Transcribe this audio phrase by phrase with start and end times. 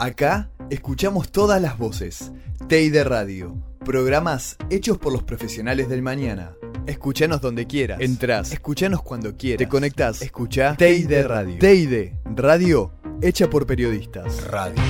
[0.00, 2.30] Acá escuchamos todas las voces.
[2.68, 3.56] TEI Radio.
[3.84, 6.52] Programas hechos por los profesionales del mañana.
[6.86, 8.00] Escuchanos donde quieras.
[8.00, 8.52] Entrás.
[8.52, 9.58] Escuchanos cuando quieras.
[9.58, 10.22] Te conectás.
[10.22, 11.58] Escucha TEI Radio.
[11.58, 12.92] TEI Radio
[13.22, 14.44] hecha por periodistas.
[14.46, 14.80] Radio.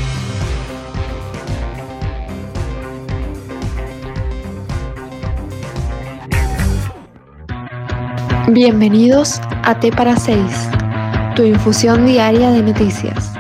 [8.50, 10.40] Bienvenidos a T para 6,
[11.34, 13.32] tu infusión diaria de noticias.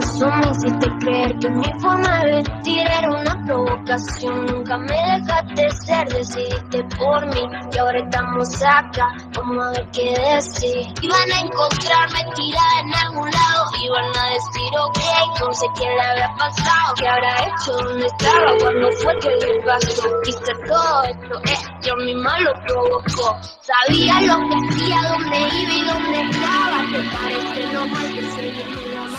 [0.00, 3.44] Te metiste en mi razón, me hiciste creer que mi forma de vestir era una
[3.46, 4.46] provocación.
[4.46, 7.42] Nunca me dejaste ser, decidiste por mí.
[7.72, 10.86] Y ahora estamos acá, vamos a ver qué decir.
[11.02, 14.98] Iban a encontrarme tirada en algún lado, iban a decir ok,
[15.40, 16.94] no sé qué le había pasado.
[16.96, 17.72] ¿Qué habrá hecho?
[17.72, 18.56] ¿Dónde estaba?
[18.60, 20.02] cuando fue que le pasó?
[20.24, 23.38] Quise todo esto, eh, yo misma lo provocó.
[23.60, 26.80] Sabía lo que hacía, dónde iba y dónde estaba.
[26.90, 28.49] ¿Te parece lo mal que se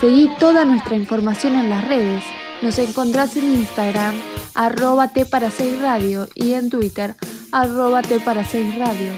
[0.02, 2.24] Seguí toda nuestra información en las redes.
[2.60, 4.16] Nos encontrás en Instagram,
[4.52, 7.14] arroba T para 6 Radio y en Twitter,
[7.52, 9.12] arroba T para 6 Radio.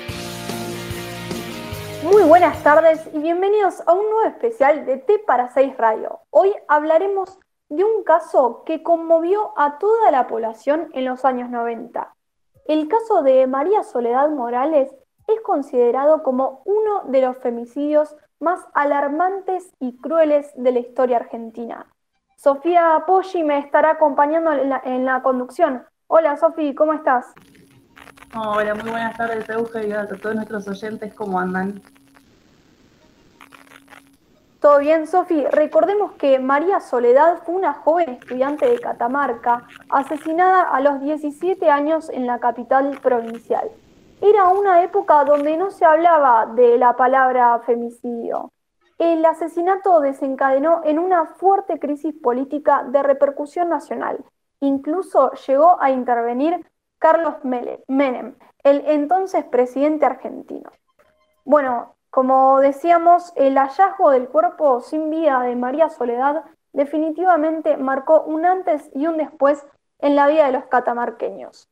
[2.03, 6.21] Muy buenas tardes y bienvenidos a un nuevo especial de T para 6 Radio.
[6.29, 7.39] Hoy hablaremos
[7.71, 12.15] de un caso que conmovió a toda la población en los años 90.
[12.67, 14.95] El caso de María Soledad Morales
[15.29, 18.15] es considerado como uno de los femicidios
[18.45, 21.87] más alarmantes y crueles de la historia argentina.
[22.37, 25.83] Sofía Poggi me estará acompañando en la, conducción.
[26.07, 27.27] Hola Sofía, ¿cómo estás?
[28.37, 31.81] Hola, muy buenas tardes, Euge, y a todos nuestros oyentes, ¿cómo andan?
[34.61, 35.45] Todo bien, Sofi.
[35.51, 42.11] Recordemos que María Soledad fue una joven estudiante de Catamarca, asesinada a los 17 años
[42.11, 43.71] en la capital provincial
[44.27, 48.53] era una época donde no se hablaba de la palabra femicidio.
[48.97, 54.25] El asesinato desencadenó en una fuerte crisis política de repercusión nacional.
[54.61, 56.67] Incluso llegó a intervenir
[56.99, 60.71] Carlos Menem, el entonces presidente argentino.
[61.45, 68.47] Bueno, como decíamos, el hallazgo del cuerpo sin vida de María Soledad definitivamente marcó un
[68.47, 69.67] antes y un después
[69.99, 71.69] en la vida de los catamarqueños.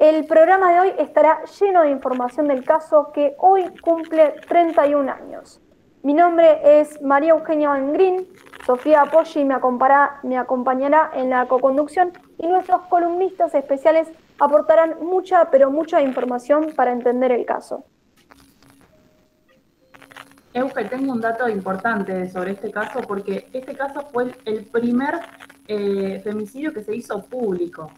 [0.00, 5.60] El programa de hoy estará lleno de información del caso que hoy cumple 31 años.
[6.02, 8.26] Mi nombre es María Eugenia Van Green,
[8.64, 9.56] Sofía Poggi me,
[10.22, 14.08] me acompañará en la coconducción y nuestros columnistas especiales
[14.38, 17.84] aportarán mucha, pero mucha información para entender el caso.
[20.54, 25.20] Euge, tengo un dato importante sobre este caso porque este caso fue el primer
[25.68, 27.90] eh, femicidio que se hizo público.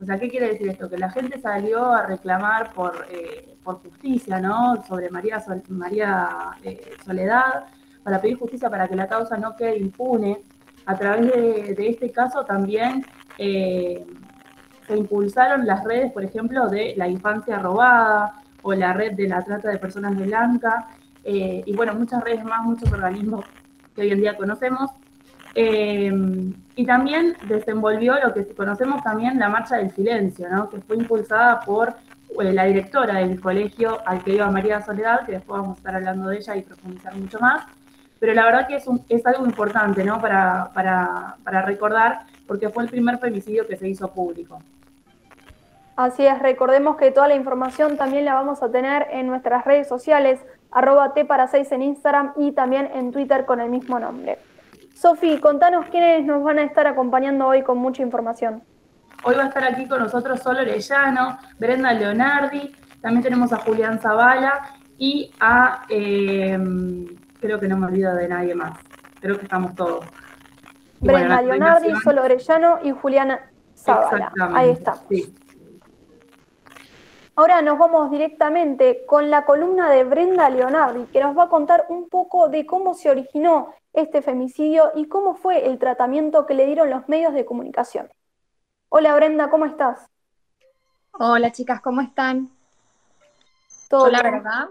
[0.00, 0.88] O sea, ¿qué quiere decir esto?
[0.88, 4.82] Que la gente salió a reclamar por, eh, por justicia, ¿no?
[4.88, 6.28] Sobre María, María
[6.62, 7.66] eh, Soledad,
[8.02, 10.40] para pedir justicia para que la causa no quede impune.
[10.86, 13.04] A través de, este caso también
[13.36, 14.06] eh,
[14.86, 19.44] se impulsaron las redes, por ejemplo, de la infancia robada o la red de la
[19.44, 20.88] trata de personas de blanca,
[21.22, 23.44] y bueno, muchas redes más, muchos organismos
[23.94, 24.90] que hoy en día conocemos,
[25.54, 26.12] eh,
[26.76, 30.70] y también desenvolvió lo que conocemos también la Marcha del Silencio, ¿no?
[30.70, 31.94] que fue impulsada por
[32.40, 35.94] eh, la directora del colegio al que iba María Soledad, que después vamos a estar
[35.96, 37.66] hablando de ella y profundizar mucho más.
[38.18, 40.20] Pero la verdad que es, es algo importante ¿no?
[40.20, 44.60] para, para, para recordar, porque fue el primer femicidio que se hizo público.
[45.96, 49.88] Así es, recordemos que toda la información también la vamos a tener en nuestras redes
[49.88, 50.40] sociales,
[50.70, 54.38] arroba T para 6 en Instagram y también en Twitter con el mismo nombre.
[55.00, 58.62] Sofi, contanos quiénes nos van a estar acompañando hoy con mucha información.
[59.24, 63.98] Hoy va a estar aquí con nosotros Sol Orellano, Brenda Leonardi, también tenemos a Julián
[63.98, 67.06] Zavala y a, em,
[67.40, 68.78] creo que no me olvido de nadie más,
[69.22, 70.04] creo que estamos todos.
[71.00, 73.40] Brenda Leonardi, Sol Orellano y Julián
[73.74, 74.32] Zavala.
[74.54, 74.96] Ahí está.
[77.36, 81.86] Ahora nos vamos directamente con la columna de Brenda Leonardi, que nos va a contar
[81.88, 86.66] un poco de cómo se originó este femicidio y cómo fue el tratamiento que le
[86.66, 88.10] dieron los medios de comunicación.
[88.88, 90.08] Hola Brenda, ¿cómo estás?
[91.12, 92.50] Hola chicas, ¿cómo están?
[93.88, 94.68] Todo Yo, la verdad,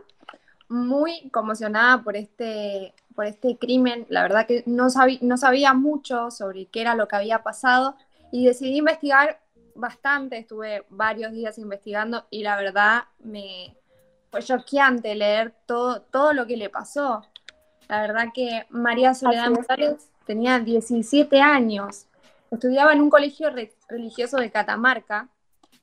[0.68, 4.06] muy conmocionada por este, por este crimen.
[4.10, 4.88] La verdad que no,
[5.22, 7.96] no sabía mucho sobre qué era lo que había pasado
[8.32, 9.40] y decidí investigar
[9.80, 13.76] bastante, estuve varios días investigando y la verdad me
[14.30, 17.26] fue choqueante leer todo, todo lo que le pasó.
[17.88, 22.06] La verdad que María Soledad Morales tenía 17 años,
[22.52, 23.50] estudiaba en un colegio
[23.88, 25.30] religioso de Catamarca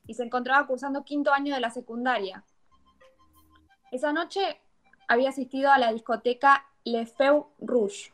[0.05, 2.43] y se encontraba cursando quinto año de la secundaria.
[3.91, 4.61] Esa noche
[5.07, 8.13] había asistido a la discoteca Le Feu Rouge.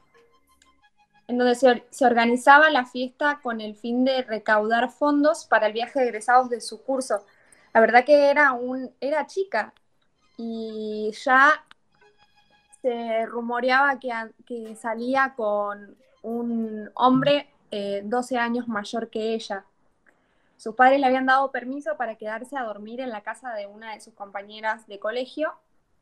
[1.28, 6.00] En donde se, organizaba la fiesta con el fin de recaudar fondos para el viaje
[6.00, 7.26] de egresados de su curso.
[7.74, 9.74] La verdad que era, un, era chica
[10.38, 11.64] y ya
[12.82, 14.12] se rumoreaba que,
[14.46, 19.66] que salía con un hombre 12 eh, años mayor que ella.
[20.58, 23.94] Sus padres le habían dado permiso para quedarse a dormir en la casa de una
[23.94, 25.54] de sus compañeras de colegio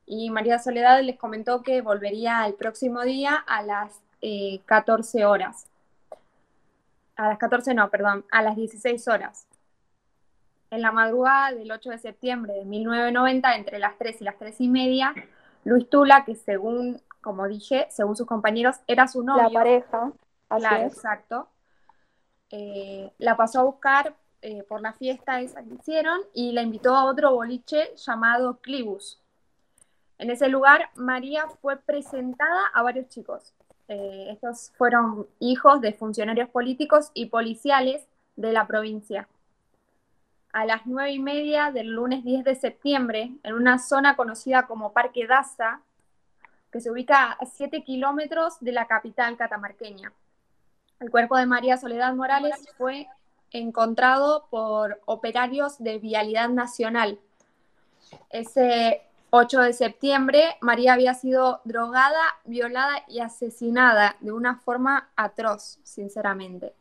[0.06, 4.01] y María Soledad les comentó que volvería el próximo día a las
[4.65, 5.68] 14 eh, horas.
[7.15, 9.47] A las 14 no, perdón, a las 16 horas.
[10.69, 14.62] En la madrugada del 8 de septiembre de 1990, entre las 3 y las 3
[14.62, 15.13] y media,
[15.65, 19.44] Luis Tula, que según, como dije, según sus compañeros, era su novio.
[19.44, 20.12] La pareja.
[20.47, 21.47] claro, exacto.
[22.50, 26.95] Eh, la pasó a buscar eh, por la fiesta esa que hicieron y la invitó
[26.95, 29.21] a otro boliche llamado Clibus.
[30.17, 33.53] En ese lugar, María fue presentada a varios chicos.
[33.87, 39.27] Eh, estos fueron hijos de funcionarios políticos y policiales de la provincia.
[40.53, 44.91] A las nueve y media del lunes 10 de septiembre, en una zona conocida como
[44.93, 45.81] Parque Daza,
[46.71, 50.13] que se ubica a 7 kilómetros de la capital catamarqueña.
[50.99, 53.07] El cuerpo de María Soledad Morales fue
[53.51, 57.19] encontrado por operarios de Vialidad Nacional.
[58.29, 59.01] Ese
[59.33, 66.75] 8 de septiembre, María había sido drogada, violada y asesinada de una forma atroz, sinceramente.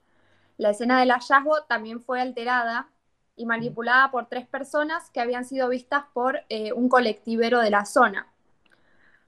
[0.56, 2.88] La escena del hallazgo también fue alterada
[3.37, 7.85] y manipulada por tres personas que habían sido vistas por eh, un colectivero de la
[7.85, 8.26] zona.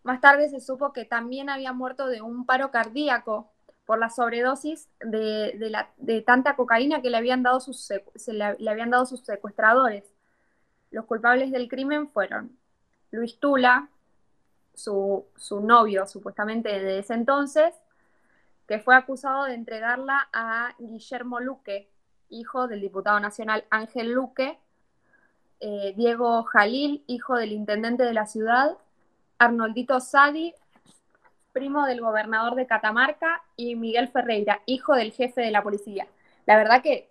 [0.03, 3.53] Más tarde se supo que también había muerto de un paro cardíaco
[3.87, 7.89] por la sobredosis de, tanta cocaína que le habían, dado sus,
[8.27, 10.13] le, habían dado sus secuestradores.
[10.91, 12.59] Los culpables del crimen fueron
[13.13, 13.89] Luis Tula,
[14.75, 15.27] su,
[15.63, 17.75] novio supuestamente de ese entonces,
[18.67, 21.89] que fue acusado de entregarla a Guillermo Luque,
[22.31, 24.59] hijo del diputado nacional Ángel Luque,
[25.61, 28.79] eh, Diego Jalil, hijo del intendente de la ciudad,
[29.39, 30.55] Arnoldito Sadi,
[31.53, 36.07] primo del gobernador de Catamarca, y Miguel Ferreira, hijo del jefe de la policía.
[36.47, 37.11] La verdad que,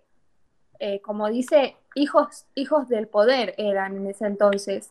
[0.80, 4.90] eh, como dice, hijos, hijos del poder eran en ese entonces.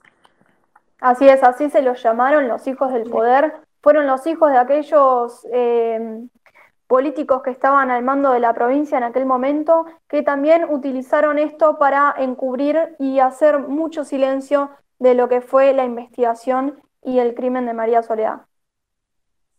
[1.02, 3.56] Así es, así se los llamaron los hijos del poder.
[3.82, 6.28] Fueron los hijos de aquellos eh,
[6.86, 11.80] políticos que estaban al mando de la provincia en aquel momento, que también utilizaron esto
[11.80, 14.70] para encubrir y hacer mucho silencio
[15.00, 18.42] de lo que fue la investigación y el crimen de María Soledad.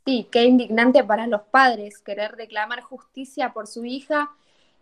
[0.05, 4.31] Sí, qué indignante para los padres querer reclamar justicia por su hija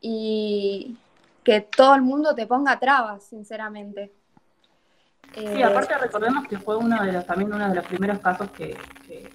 [0.03, 0.99] y
[1.43, 4.13] que todo el mundo te ponga trabas, sinceramente.
[5.35, 8.51] Sí, eh, aparte recordemos que fue uno de los, también uno de los primeros casos
[8.51, 8.77] que,
[9.07, 9.29] que,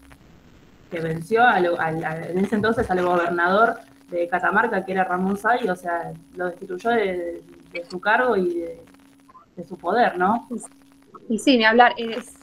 [1.00, 3.80] venció en ese entonces al gobernador
[4.10, 7.44] de Catamarca, que era Ramón Say, o sea, lo destituyó de,
[7.90, 8.60] su cargo y
[9.56, 10.48] de, su poder, ¿no?
[11.28, 12.36] Y sí, ni hablar, es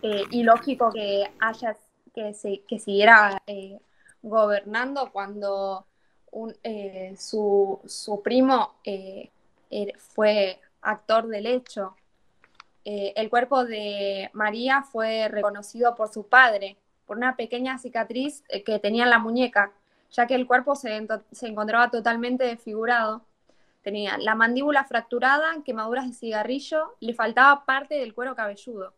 [0.00, 1.76] eh, ilógico que haya
[2.14, 3.78] que, se, que siguiera eh,
[4.22, 5.86] gobernando cuando
[6.62, 9.30] eh, su, su, primo eh,
[9.70, 11.96] er, fue actor del hecho.
[12.84, 19.02] El cuerpo de María fue reconocido por su padre por una pequeña cicatriz que tenía
[19.02, 19.72] en la muñeca,
[20.12, 23.26] ya que el cuerpo se, se encontraba totalmente desfigurado.
[23.82, 28.94] Tenía la mandíbula fracturada, quemaduras de cigarrillo, le faltaba parte del cuero cabelludo,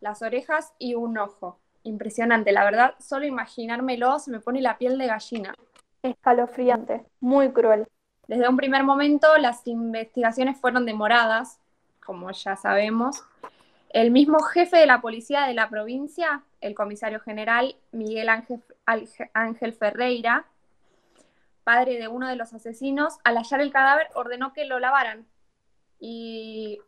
[0.00, 4.98] las orejas y un ojo impresionante, la verdad, solo imaginármelo se me pone la piel
[4.98, 5.54] de gallina.
[6.02, 7.86] Escalofriante, muy cruel.
[8.28, 11.60] Desde un primer momento las investigaciones fueron demoradas,
[12.04, 13.24] como ya sabemos.
[13.90, 20.46] El mismo jefe de la policía de la provincia, el comisario general Miguel Ángel, Ferreira,
[21.64, 25.26] padre de uno de los asesinos, al hallar el cadáver ordenó que lo lavaran.
[26.00, 26.80] Y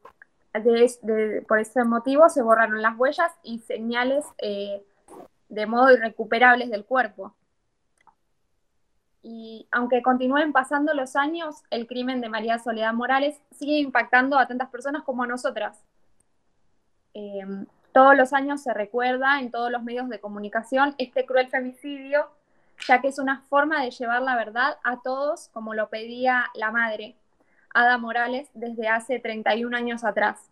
[1.46, 4.82] por ese motivo se borraron las huellas y señales eh,
[5.48, 7.34] de modo irrecuperables del cuerpo.
[9.26, 14.46] Y aunque continúen pasando los años, el crimen de María Soledad Morales sigue impactando a
[14.46, 15.82] tantas personas como a nosotras.
[17.14, 22.28] Em, todos los años se recuerda en todos los medios de comunicación este cruel femicidio,
[22.86, 26.70] ya que es una forma de llevar la verdad a todos, como lo pedía la
[26.70, 27.16] madre,
[27.72, 30.50] Ada Morales desde hace 31 años atrás.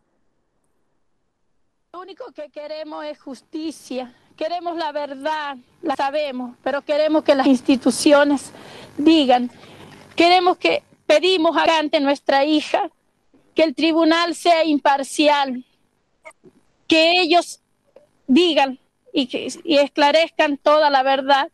[1.95, 7.47] Lo único que queremos es justicia, queremos la verdad, la sabemos, pero queremos que las
[7.47, 8.51] instituciones
[8.97, 9.51] digan,
[10.17, 12.91] queremos que pedimos ante nuestra hija,
[13.55, 15.67] que el tribunal sea imparcial,
[16.89, 17.61] que ellos
[18.27, 18.79] digan
[19.13, 19.29] y,
[19.63, 21.51] y esclarezcan toda la verdad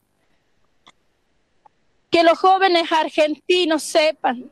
[2.10, 4.48] que los jóvenes argentinos sepan.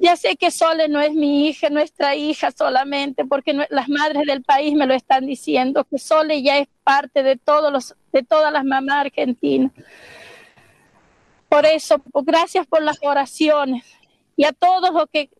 [0.00, 4.44] Ya sé que Sole no es mi hija, nuestra hija solamente, porque las madres del
[4.44, 8.52] país me lo están diciendo, que Sole ya es parte de, todos los, de todas
[8.52, 9.72] las mamás argentinas.
[11.48, 13.84] Por eso, gracias por las oraciones
[14.36, 15.30] y a todos los que,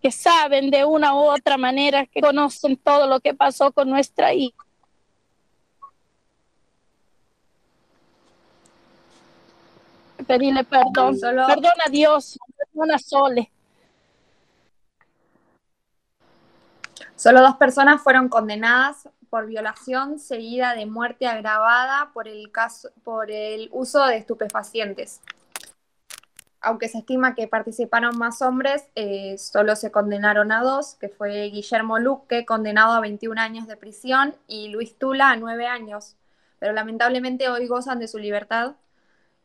[0.00, 4.32] que saben de una u otra manera, que conocen todo lo que pasó con nuestra
[4.32, 4.64] hija.
[10.24, 11.18] pedirle perdón.
[11.20, 13.50] Perdona a Dios, perdona a Sole.
[17.16, 23.30] Solo dos personas fueron condenadas por violación seguida de muerte agravada por el, caso, por
[23.30, 25.20] el uso de estupefacientes.
[26.60, 31.50] Aunque se estima que participaron más hombres, eh, solo se condenaron a dos, que fue
[31.50, 36.16] Guillermo Luque, condenado a 21 años de prisión, y Luis Tula a 9 años.
[36.58, 38.76] Pero lamentablemente hoy gozan de su libertad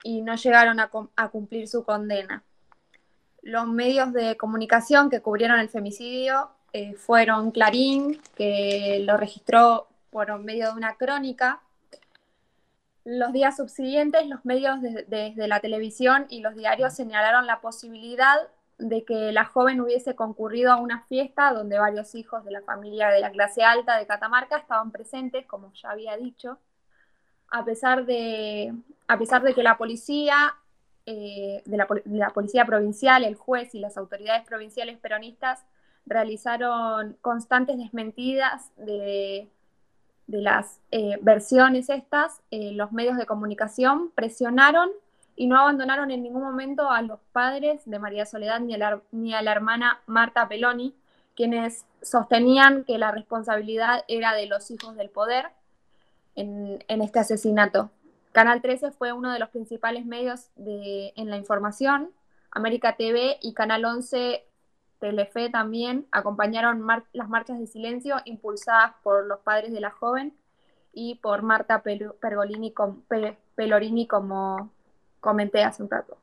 [0.03, 0.89] y no llegaron a,
[1.29, 2.43] cumplir su condena.
[3.41, 10.37] Los medios de comunicación que cubrieron el femicidio eh, fueron Clarín, que lo registró por
[10.39, 11.61] medio de una crónica.
[13.05, 18.37] Los días subsiguientes, los medios desde la televisión y los diarios señalaron la posibilidad
[18.79, 23.09] de que la joven hubiese concurrido a una fiesta donde varios hijos de la familia
[23.09, 26.57] de la clase alta de Catamarca estaban presentes, como ya había dicho,
[27.49, 28.73] a pesar de,
[29.07, 30.55] a pesar de que la policía,
[31.05, 35.65] eh, de, la, policía provincial, el juez y las autoridades provinciales peronistas
[36.05, 39.49] realizaron constantes desmentidas de,
[40.27, 44.89] las eh, versiones estas, eh, los medios de comunicación presionaron
[45.35, 49.01] y no abandonaron en ningún momento a los padres de María Soledad ni a la,
[49.11, 50.93] ni a la hermana Marta Peloni,
[51.35, 55.45] quienes sostenían que la responsabilidad era de los hijos del poder
[56.35, 57.91] en, este asesinato.
[58.33, 62.11] Canal 13 fue uno de los principales medios de, en la información.
[62.51, 64.45] América TV y Canal 11
[64.99, 70.33] Telefe también acompañaron las marchas de silencio impulsadas por los padres de la joven
[70.93, 72.73] y por Marta Pergolini,
[73.55, 74.71] Pelorini, como
[75.19, 76.17] comenté hace un rato.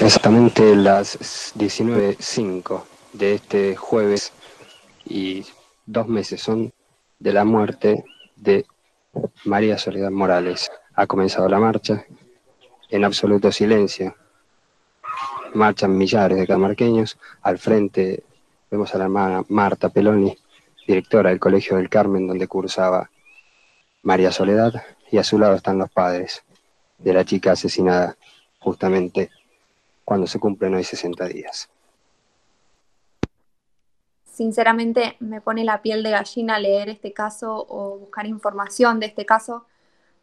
[0.00, 2.82] Exactamente las 19.05
[3.12, 4.32] de este jueves
[5.04, 5.46] y
[5.86, 6.72] dos meses son
[7.18, 8.66] de la muerte de
[9.44, 10.70] María Soledad Morales.
[10.94, 12.04] Ha comenzado la marcha
[12.88, 14.16] en absoluto silencio.
[15.54, 17.18] Marchan millares de camarqueños.
[17.42, 18.22] Al frente
[18.70, 20.36] vemos a la hermana Marta Peloni,
[20.86, 23.10] directora del Colegio del Carmen, donde cursaba
[24.02, 24.72] María Soledad,
[25.10, 26.42] y a su lado están los padres
[26.98, 28.16] de la chica asesinada
[28.58, 29.30] justamente
[30.04, 31.68] cuando se cumplen hoy 60 días
[34.32, 39.26] sinceramente me pone la piel de gallina leer este caso o buscar información de este
[39.26, 39.66] caso,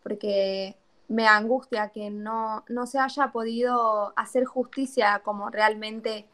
[0.04, 0.76] porque
[1.10, 6.26] me angustia que no, no se haya podido hacer justicia como realmente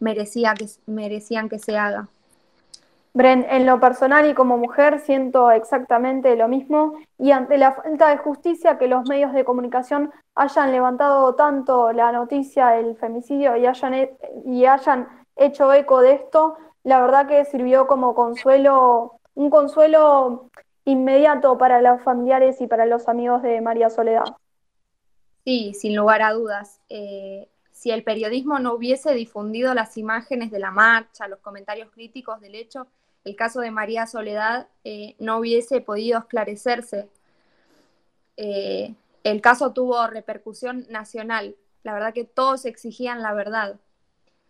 [0.00, 2.08] merecía que, merecían que se haga.
[3.14, 8.10] Bren, en lo personal y como mujer siento exactamente lo mismo y ante la falta
[8.10, 13.66] de justicia que los medios de comunicación hayan levantado tanto la noticia del femicidio y
[13.66, 14.10] hayan,
[14.44, 20.50] y hayan hecho eco de esto, la verdad que sirvió como consuelo, un consuelo
[20.88, 24.24] inmediato para los familiares y para los amigos de María Soledad.
[25.44, 26.80] Sí, sin lugar a dudas.
[26.88, 32.40] Eh, si el periodismo no hubiese difundido las imágenes de la marcha, los comentarios críticos
[32.40, 32.86] del hecho,
[33.24, 37.08] el caso de María Soledad eh, no hubiese podido esclarecerse.
[38.36, 41.54] Eh, el caso tuvo repercusión nacional.
[41.82, 43.76] La verdad que todos exigían la verdad.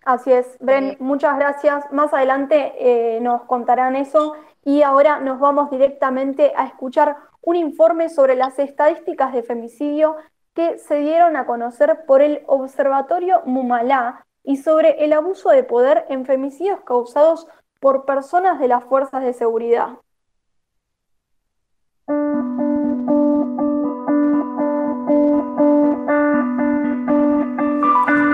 [0.04, 1.84] Así es, Bren, muchas gracias.
[1.92, 4.36] Más adelante eh, nos contarán eso
[4.68, 10.16] y ahora nos vamos directamente a escuchar un informe sobre las estadísticas de femicidio
[10.52, 16.04] que se dieron a conocer por el Observatorio Mumalá y sobre el abuso de poder
[16.10, 17.46] en femicidios causados
[17.80, 20.00] por personas de las fuerzas de seguridad.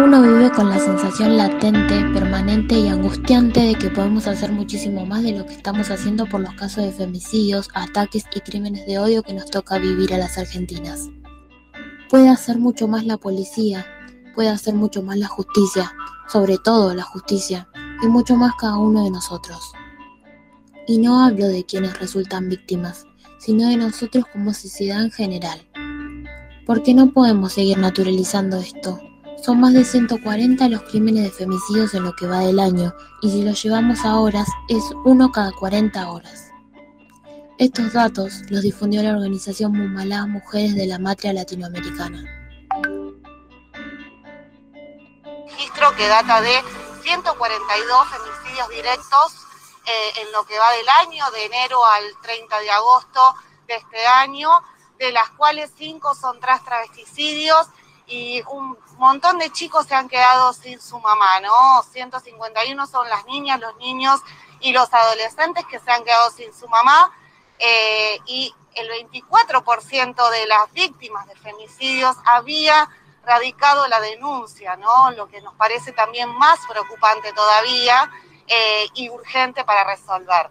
[0.02, 5.22] Uno vive con la sensación latente, permanente y angustiante de que podemos hacer muchísimo más
[5.22, 9.22] de lo que estamos haciendo por los casos de femicidios, ataques y crímenes de odio
[9.22, 11.08] que nos toca vivir a las argentinas.
[12.10, 13.86] Puede hacer mucho más la policía,
[14.34, 15.92] puede hacer mucho más la justicia,
[16.28, 17.68] sobre todo la justicia,
[18.02, 19.72] y mucho más cada uno de nosotros.
[20.88, 23.06] Y no hablo de quienes resultan víctimas,
[23.38, 25.60] sino de nosotros como sociedad en general.
[26.66, 28.98] ¿Por qué no podemos seguir naturalizando esto?
[29.44, 33.30] Son más de 140 los crímenes de femicidios en lo que va del año, y
[33.30, 36.50] si lo llevamos a horas, es uno cada 40 horas.
[37.58, 42.24] Estos datos los difundió la organización Mumalá Mujeres de la Matria Latinoamericana.
[45.50, 46.62] Registro que data de
[47.02, 49.46] 142 femicidios directos
[49.84, 53.34] eh, en lo que va del año, de enero al 30 de agosto
[53.68, 54.48] de este año,
[54.98, 57.66] de las cuales 5 son tras travesticidios
[58.06, 61.82] y un montón de chicos se han quedado sin su mamá, ¿no?
[61.90, 64.20] 151 son las niñas, los niños
[64.60, 67.12] y los adolescentes que se han quedado sin su mamá
[67.58, 72.88] eh, y el 24% de las víctimas de femicidios había
[73.24, 75.10] radicado la denuncia, ¿no?
[75.12, 78.10] Lo que nos parece también más preocupante todavía
[78.46, 80.50] eh, y urgente para resolver.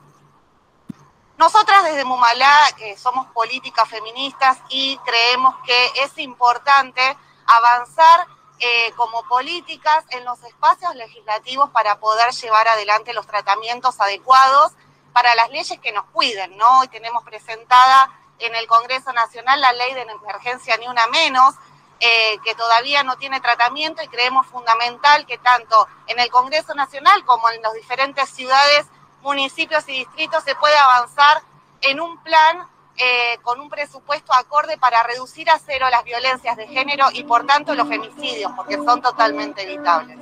[1.38, 8.28] Nosotras desde Mumalá, que somos políticas feministas y creemos que es importante avanzar
[8.60, 14.72] eh, como políticas en los espacios legislativos para poder llevar adelante los tratamientos adecuados
[15.12, 16.80] para las leyes que nos cuiden, ¿no?
[16.80, 18.10] Hoy tenemos presentada
[18.40, 21.56] en el Congreso Nacional la ley de emergencia ni una menos,
[22.00, 27.24] eh, que todavía no tiene tratamiento y creemos fundamental que tanto en el Congreso Nacional
[27.26, 28.88] como en las diferentes ciudades,
[29.22, 31.42] municipios y distritos se pueda avanzar
[31.82, 36.68] en un plan eh, con un presupuesto acorde para reducir a cero las violencias de
[36.68, 40.18] género y por tanto los femicidios, porque son totalmente evitables.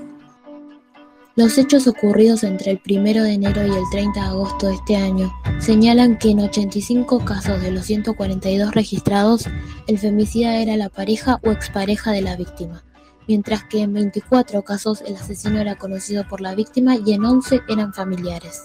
[1.36, 4.98] Los hechos ocurridos entre el 1 de enero y el 30 de agosto de este
[4.98, 9.48] año señalan que en 85 casos de los 142 registrados,
[9.88, 12.84] el femicida era la pareja o expareja de la víctima,
[13.28, 17.62] mientras que en 24 casos el asesino era conocido por la víctima y en 11
[17.70, 18.64] eran familiares.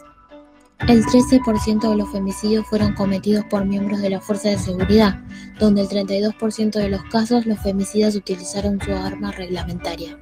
[0.81, 5.15] El 13% de los femicidios fueron cometidos por miembros de la fuerza de seguridad,
[5.59, 10.19] donde el 32% de los casos los femicidas utilizaron su arma reglamentaria.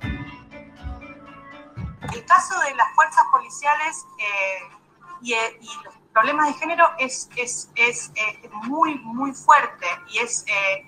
[0.00, 0.24] El
[2.24, 4.60] caso de las fuerzas policiales eh,
[5.20, 5.34] y,
[5.84, 10.86] los problemas de género es, es, es eh, muy, muy fuerte y es eh,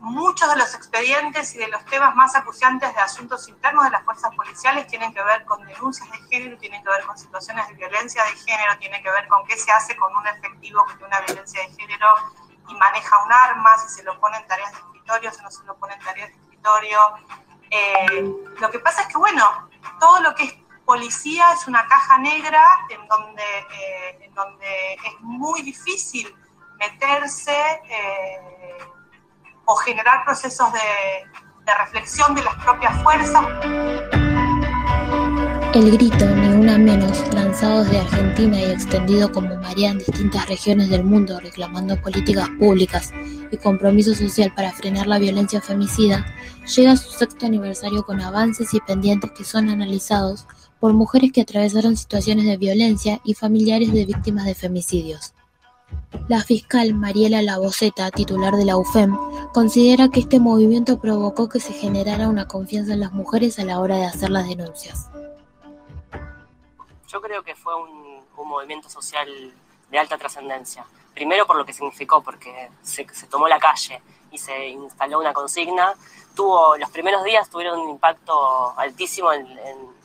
[0.00, 4.04] muchos de los expedientes y de los temas más acuciantes de asuntos internos de las
[4.04, 7.74] fuerzas policiales tienen que ver con denuncias de género, tienen que ver con situaciones de
[7.74, 11.20] violencia de género, tienen que ver con qué se hace con un efectivo de una
[11.20, 12.06] violencia de género
[12.68, 15.64] y maneja un arma, si se lo pone en tareas de escritorio, si no se
[15.64, 16.98] lo pone en tareas de escritorio.
[17.70, 22.18] Eh, lo que pasa es que, bueno, todo lo que es policía es una caja
[22.18, 26.34] negra en donde, eh, en donde es muy difícil
[26.78, 27.80] meterse.
[27.90, 28.78] Eh,
[29.68, 30.80] o generar procesos de,
[31.84, 33.44] reflexión de las propias fuerzas.
[35.74, 40.88] El grito, ni una menos, lanzado desde Argentina y extendido como marea en distintas regiones
[40.88, 43.12] del mundo reclamando políticas públicas
[43.50, 46.24] y compromiso social para frenar la violencia femicida,
[46.74, 50.46] llega a su sexto aniversario con avances y pendientes que son analizados
[50.80, 55.34] por mujeres que atravesaron situaciones de violencia y familiares de víctimas de femicidios.
[56.28, 59.16] La fiscal Mariela Laboceta, titular de la UFEM,
[59.54, 63.80] considera que este movimiento provocó que se generara una confianza en las mujeres a la
[63.80, 65.08] hora de hacer las denuncias.
[67.08, 69.28] Yo creo que fue un, movimiento social
[69.90, 70.84] de alta trascendencia.
[71.14, 75.94] Primero por lo que significó, porque se, tomó la calle y se instaló una consigna.
[76.34, 79.46] Tuvo, los primeros días tuvieron un impacto altísimo en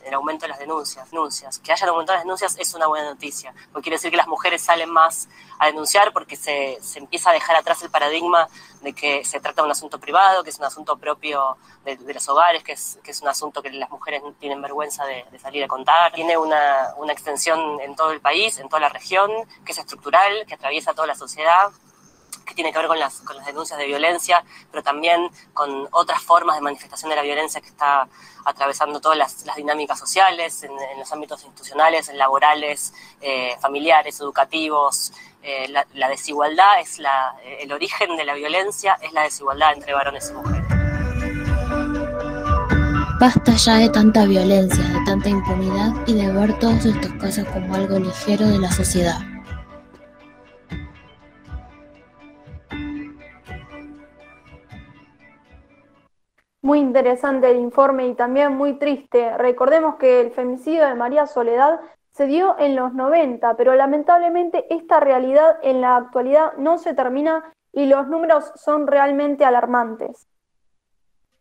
[0.04, 1.58] el aumento de las denuncias, denuncias.
[1.58, 4.62] Que hayan aumentado las denuncias es una buena noticia, porque quiere decir que las mujeres
[4.62, 8.48] salen más a denunciar porque se, se, empieza a dejar atrás el paradigma
[8.82, 12.28] de que se trata de un asunto privado, que es un asunto propio de, los
[12.28, 15.68] hogares, que es, que es, un asunto que las mujeres tienen vergüenza de, salir a
[15.68, 16.12] contar.
[16.12, 19.30] Tiene una, una extensión en todo el país, en toda la región,
[19.64, 21.72] que es estructural, que atraviesa toda la sociedad
[22.44, 26.22] que tiene que ver con las, con las denuncias de violencia, pero también con otras
[26.22, 28.08] formas de manifestación de la violencia que está
[28.44, 35.12] atravesando todas las, dinámicas sociales, en, los ámbitos institucionales, laborales, eh, familiares, educativos.
[35.42, 40.30] Eh, la, desigualdad es la, el origen de la violencia, es la desigualdad entre varones
[40.30, 40.64] y mujeres.
[43.20, 47.74] Basta ya de tanta violencia, de tanta impunidad y de ver todos estos casos como
[47.74, 49.33] algo ligero de la sociedad.
[56.64, 59.36] Muy interesante el informe y también muy triste.
[59.36, 61.78] Recordemos que el femicidio de María Soledad
[62.10, 67.52] se dio en los 90, pero lamentablemente esta realidad en la actualidad no se termina
[67.70, 70.26] y los números son realmente alarmantes.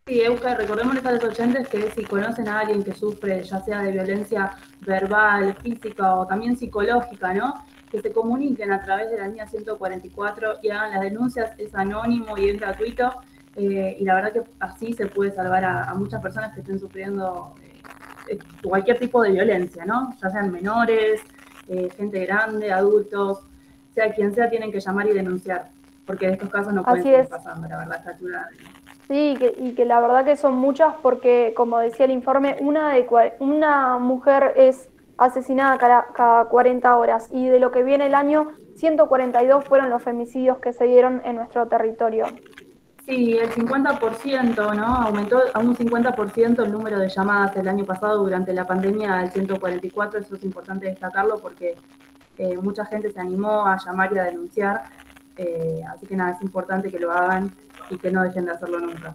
[0.06, 3.80] Sí, Euska, recordemos a los oyentes que si conocen a alguien que sufre ya sea
[3.80, 7.66] de violencia verbal, física o también psicológica, ¿no?
[7.90, 12.38] Que se comuniquen a través de la línea 144 y hagan las denuncias, es anónimo
[12.38, 13.14] y es gratuito
[13.56, 17.54] eh, y la verdad que así se puede salvar a, muchas personas que estén sufriendo
[18.28, 20.16] eh, cualquier tipo de violencia, ¿no?
[20.22, 21.22] Ya sean menores,
[21.68, 23.44] eh, gente grande, adultos.
[23.94, 25.70] sea quien sea, tienen que llamar y denunciar,
[26.06, 28.46] porque de estos casos no pueden seguir pasando, la verdad, esta ciudad.
[29.08, 33.06] Sí, y que la verdad que son muchas porque, como decía el informe, una, de,
[33.40, 38.54] una mujer es asesinada cada, cada 40 horas y de lo que viene el año,
[38.76, 42.26] 142 fueron los femicidios que se dieron en nuestro territorio.
[43.06, 44.86] Sí, el 50%, ¿no?
[44.86, 49.32] Aumentó a un 50% el número de llamadas el año pasado durante la pandemia al
[49.32, 51.76] 144, eso es importante destacarlo porque
[52.38, 54.84] eh, mucha gente se animó a llamar y a denunciar,
[55.36, 57.54] eh, así que nada, es importante que lo hagan
[57.90, 59.14] y que no dejen de hacerlo nunca.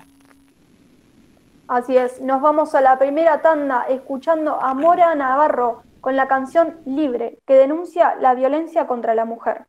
[1.67, 6.77] Así es, nos vamos a la primera tanda escuchando a Mora Navarro con la canción
[6.85, 9.67] Libre, que denuncia la violencia contra la mujer.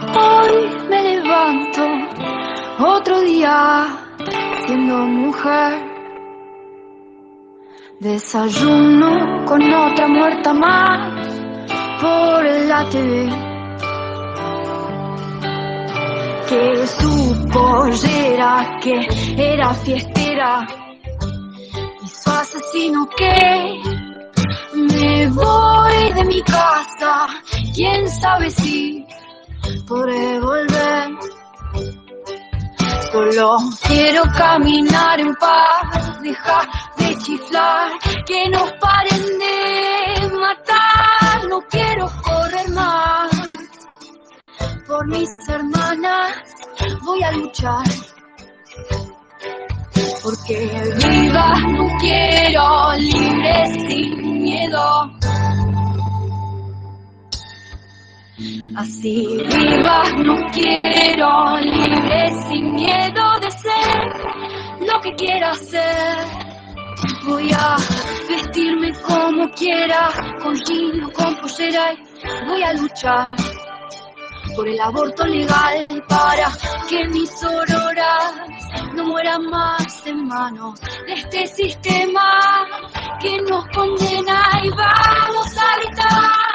[0.00, 1.82] Hoy me levanto
[2.78, 3.86] otro día
[4.64, 5.82] siendo mujer.
[7.98, 11.14] Desayuno con otra muerta más
[12.00, 13.28] por la TV.
[16.48, 19.06] Que su pollera, que
[19.36, 20.66] era fiestera,
[22.02, 23.82] y su asesino que
[24.74, 27.26] me voy de mi casa,
[27.74, 29.04] quién sabe si
[29.86, 31.18] podré volver.
[33.12, 37.92] Solo quiero caminar en paz, dejar de chiflar,
[38.26, 43.30] que no paren de matar, no quiero correr más.
[44.86, 46.32] Por mis hermanas
[47.02, 47.84] voy a luchar,
[50.22, 55.10] porque viva no quiero, libre sin miedo.
[58.76, 64.12] Así viva, no quiero, libre, sin miedo de ser
[64.86, 66.24] lo que quiera ser.
[67.24, 67.76] Voy a
[68.28, 73.28] vestirme como quiera, con jean o con pollera y voy a luchar
[74.54, 76.52] por el aborto legal para
[76.88, 78.34] que mis auroras
[78.94, 82.66] no mueran más en manos de este sistema
[83.20, 86.47] que nos condena y vamos a gritar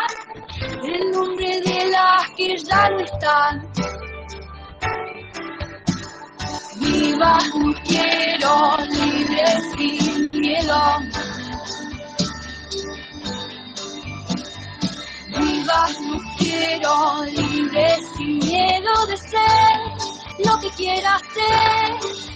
[0.83, 3.67] el nombre de las que ya no están.
[6.75, 9.45] Viva, no quiero, libre
[9.77, 10.81] sin miedo.
[15.27, 19.77] Viva, no quiero, libre sin miedo de ser
[20.45, 22.33] lo que quiera ser.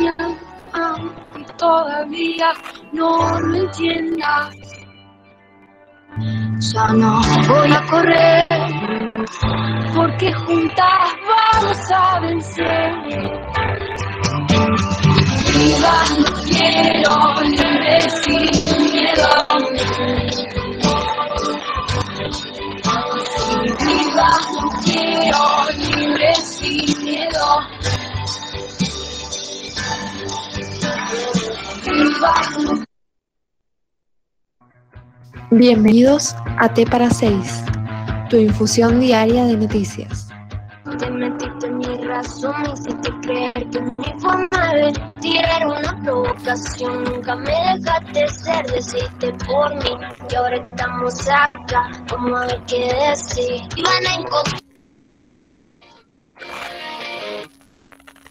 [0.00, 0.96] La
[1.36, 2.52] y todavía
[2.92, 4.56] no lo entiendas.
[6.72, 8.46] Ya no voy a correr,
[9.94, 12.92] porque juntas vamos a vencer.
[15.54, 16.04] Viva,
[16.46, 18.50] quiero libre sin
[18.92, 19.28] miedo.
[35.50, 37.64] Bienvenidos a T para 6,
[38.28, 40.28] tu infusión diaria de noticias.
[40.98, 46.02] Te metiste en mi razón, me hiciste creer que mi forma de vestir era una
[46.02, 47.04] provocación.
[47.04, 49.90] Nunca me dejaste ser, decidiste por mí.
[50.30, 53.62] Y ahora estamos acá, como a ver qué decir.
[53.76, 54.60] Iban a encontrar.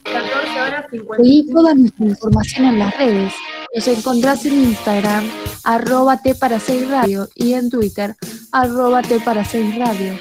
[0.04, 1.24] 14 horas 50.
[1.24, 3.34] Seguí toda nuestra información en las redes.
[3.76, 5.30] Nos encontrás en Instagram,
[5.64, 8.16] arroba T para 6 radio y en Twitter,
[8.52, 10.14] arroba T para 6 radio.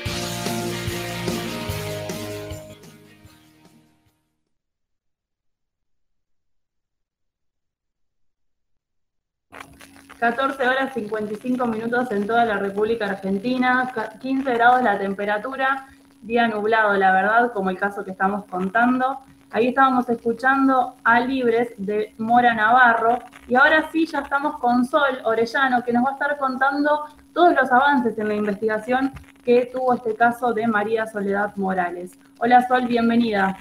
[10.20, 15.86] ...14 horas 55 minutos en toda la República Argentina, 15 grados la temperatura,
[16.22, 19.20] día nublado, la verdad, como el caso que estamos contando.
[19.50, 25.22] Ahí estábamos escuchando a Libres de Mora Navarro y ahora sí ya estamos con Sol
[25.24, 29.10] Orellano que nos va a estar contando todos los avances en la investigación
[29.46, 32.12] que tuvo este caso de María Soledad Morales.
[32.40, 33.56] Hola Sol, bienvenida.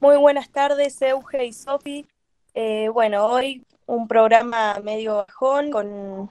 [0.00, 2.04] Muy buenas tardes, Euge y Sofi.
[2.54, 6.28] Eh, bueno, hoy un programa medio bajón con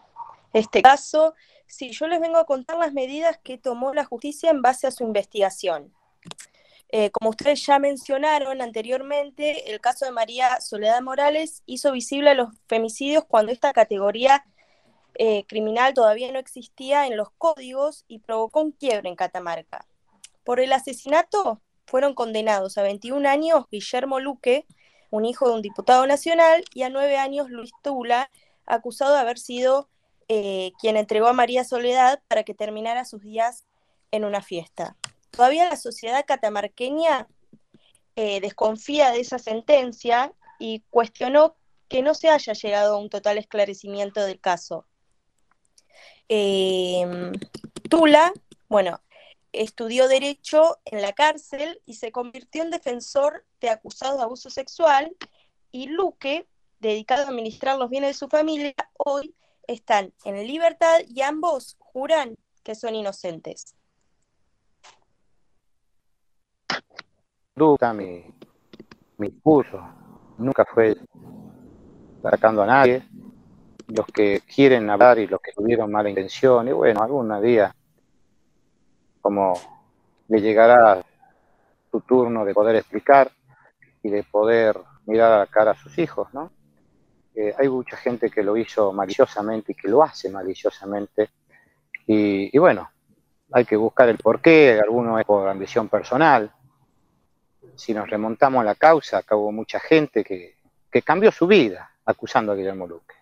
[0.51, 1.36] este caso.
[1.67, 4.91] Sí, yo les vengo a contar las medidas que tomó la justicia en base a
[4.91, 5.93] su investigación.
[6.93, 12.49] Eh, como ustedes ya mencionaron anteriormente, el caso de María Soledad Morales hizo visible los
[12.67, 14.43] femicidios cuando esta categoría
[15.15, 19.86] eh, criminal todavía no existía en los códigos y provocó un quiebre en Catamarca.
[20.43, 24.65] Por el asesinato fueron condenados a 21 años Guillermo Luque,
[25.12, 28.30] un hijo de un diputado nacional, y a 9 años Luis Tula,
[28.65, 29.89] acusado de haber sido
[30.27, 33.65] eh, quien entregó a María Soledad para que terminara sus días
[34.12, 34.97] en una fiesta.
[35.32, 37.28] Todavía la sociedad catamarqueña
[38.15, 41.56] eh, desconfía de esa sentencia y cuestionó
[41.88, 44.86] que no se haya llegado a un total esclarecimiento del caso.
[46.28, 47.34] Em,
[47.89, 48.32] Tula,
[48.70, 49.02] bueno,
[49.52, 55.15] estudió Derecho en la cárcel y se convirtió en defensor de acusados de abuso sexual
[55.72, 56.48] y Luque,
[56.80, 59.36] dedicado a administrar los bienes de su familia, hoy
[59.67, 63.76] están en libertad y ambos juran que son inocentes.
[67.56, 68.24] Duda mi,
[69.18, 69.80] mi discurso,
[70.38, 70.96] nunca fue
[72.24, 73.04] atacando a nadie,
[73.88, 77.76] los que quieren hablar y los que tuvieron mala intención, y bueno, algún día,
[79.22, 79.54] como
[80.30, 81.04] le llegará
[81.92, 83.30] su turno de poder explicar
[84.02, 86.52] y de poder mirar a la cara a sus hijos, ¿no?
[87.36, 91.30] Eh, hay mucha gente que lo hizo maliciosamente y que lo hace maliciosamente,
[92.08, 92.90] y, bueno,
[93.52, 96.52] hay que buscar el porqué, alguno es por ambición personal.
[97.82, 100.56] Si nos remontamos a la causa, acá hubo mucha gente que,
[100.91, 103.22] que cambió su vida acusando a Guillermo Luque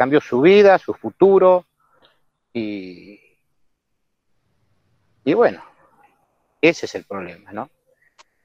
[0.00, 1.66] cambió su vida, su futuro
[2.54, 3.20] y,
[5.22, 5.62] y bueno,
[6.62, 7.68] ese es el problema, ¿no?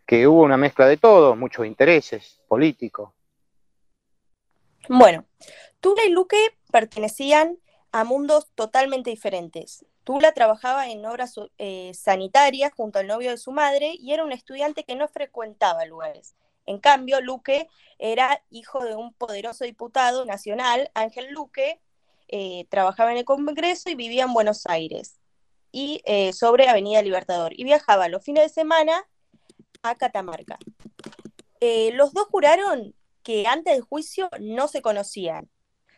[0.06, 3.14] Que hubo una mezcla de todo, muchos intereses políticos.
[4.90, 5.24] Bueno,
[5.80, 7.58] Tula y Luque pertenecían
[7.96, 9.86] a mundos totalmente diferentes.
[10.04, 14.34] Tula trabajaba en obras eh, sanitarias junto al novio de su madre y era un
[14.34, 16.36] estudiante que no frecuentaba lugares.
[16.66, 21.80] En cambio, Luque era hijo de un poderoso diputado nacional, Ángel Luque,
[22.28, 25.22] eh, trabajaba en el Congreso y vivía en Buenos Aires,
[25.72, 29.08] y eh, sobre Avenida Libertador, y viajaba los fines de semana
[29.84, 30.60] a Catamarca.
[31.94, 35.50] Los dos juraron que antes del juicio no se conocían,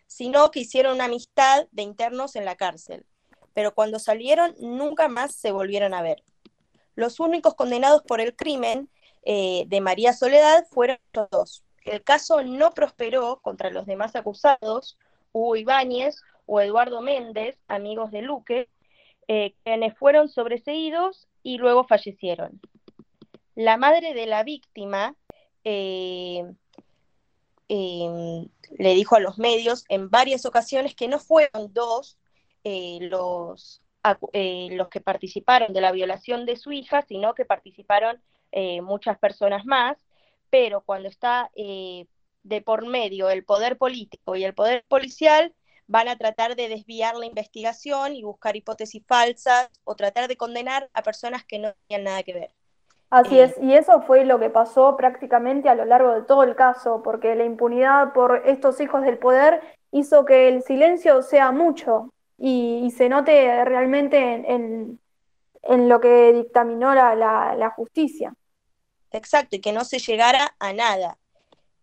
[0.07, 3.05] sino que hicieron una amistad de internos en la cárcel,
[3.53, 6.23] pero cuando salieron nunca más se volvieron a ver.
[6.95, 8.89] Los únicos condenados por el crimen
[9.23, 11.63] eh, de María Soledad fueron los dos.
[11.83, 14.97] El caso no prosperó contra los demás acusados,
[15.31, 18.69] Hugo Ibáñez o Eduardo Méndez, amigos de Luque,
[19.27, 22.59] eh, quienes fueron sobreseídos y luego fallecieron.
[23.55, 25.15] La madre de la víctima
[25.63, 26.43] eh,
[27.69, 32.17] em, le dijo a los medios en varias ocasiones que no fueron dos
[32.99, 33.81] los,
[34.23, 39.65] los que participaron de la violación de su hija, sino que participaron eh, muchas personas
[39.65, 39.97] más,
[40.49, 42.07] pero cuando está eh,
[42.43, 45.53] de por medio el poder político y el poder policial,
[45.87, 50.89] van a tratar de desviar la investigación y buscar hipótesis falsas o tratar de condenar
[50.93, 52.53] a personas que no tenían nada que ver.
[53.09, 56.55] Así es, y eso fue lo que pasó prácticamente a lo largo de todo el
[56.55, 62.13] caso, porque la impunidad por estos hijos del poder hizo que el silencio sea mucho
[62.37, 64.99] y, se note realmente en,
[65.67, 68.33] en lo que dictaminó la, la, justicia.
[69.11, 71.17] Exacto, y que no se llegara a nada.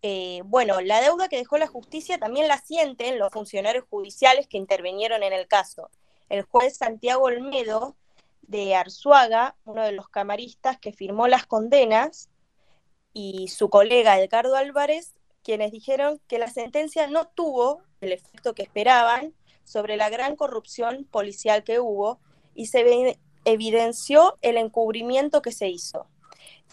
[0.02, 4.58] Eh, bueno, la deuda que dejó la justicia también la sienten los funcionarios judiciales que
[4.58, 5.90] intervinieron en el caso.
[6.28, 7.96] El juez Santiago Olmedo
[8.48, 12.30] de Arzuaga, uno de los camaristas que firmó las condenas,
[13.12, 18.62] y su colega Edgardo Álvarez, quienes dijeron que la sentencia no tuvo el efecto que
[18.62, 22.18] esperaban sobre la gran corrupción policial que hubo
[22.54, 26.06] y se, evidenció el encubrimiento que se hizo.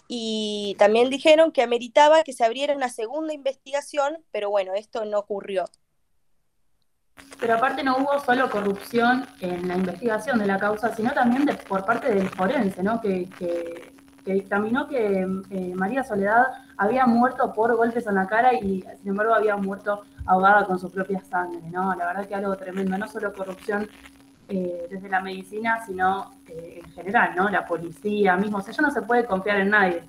[0.08, 5.20] Y también dijeron que ameritaba que se abriera una segunda investigación, pero bueno, esto no
[5.20, 5.66] ocurrió.
[7.42, 11.84] Pero aparte no hubo solo corrupción en la investigación de la causa, sino también por
[11.84, 13.00] parte del forense, ¿no?
[13.00, 13.28] que,
[14.24, 16.44] dictaminó que eh, María Soledad
[16.76, 20.88] había muerto por golpes en la cara y sin embargo había muerto ahogada con su
[20.88, 21.68] propia sangre.
[21.68, 21.92] ¿no?
[21.96, 23.88] La verdad que algo tremendo, no solo corrupción
[24.48, 27.48] eh, desde la medicina, sino eh, en general, ¿no?
[27.48, 30.04] La policía mismo, o sea, ya no se puede confiar en nadie.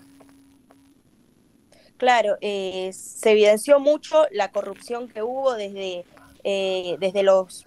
[1.98, 6.06] Claro, se evidenció mucho la corrupción que hubo desde,
[6.44, 7.66] desde los,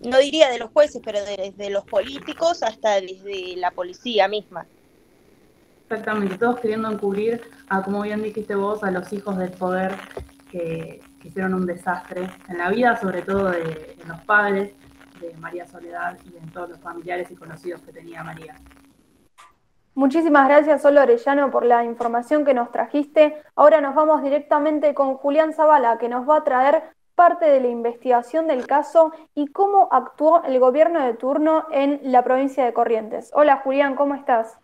[0.00, 4.66] no diría de los jueces, pero desde los políticos hasta desde la policía misma.
[5.88, 9.94] Exactamente, todos queriendo encubrir a, como bien dijiste vos, a los hijos del poder
[10.50, 14.72] que, hicieron un desastre en la vida, sobre todo de los padres,
[15.20, 18.54] de María Soledad y en todos los familiares y conocidos que tenía María.
[19.96, 23.42] Muchísimas gracias, Solo Orellano, por la información que nos trajiste.
[23.56, 26.84] Ahora nos vamos directamente con Julián Zavala, que nos va a traer
[27.16, 32.22] parte de la investigación del caso y cómo actuó el gobierno de turno en la
[32.22, 33.30] provincia de Corrientes.
[33.32, 34.58] Hola, Julián, ¿cómo estás?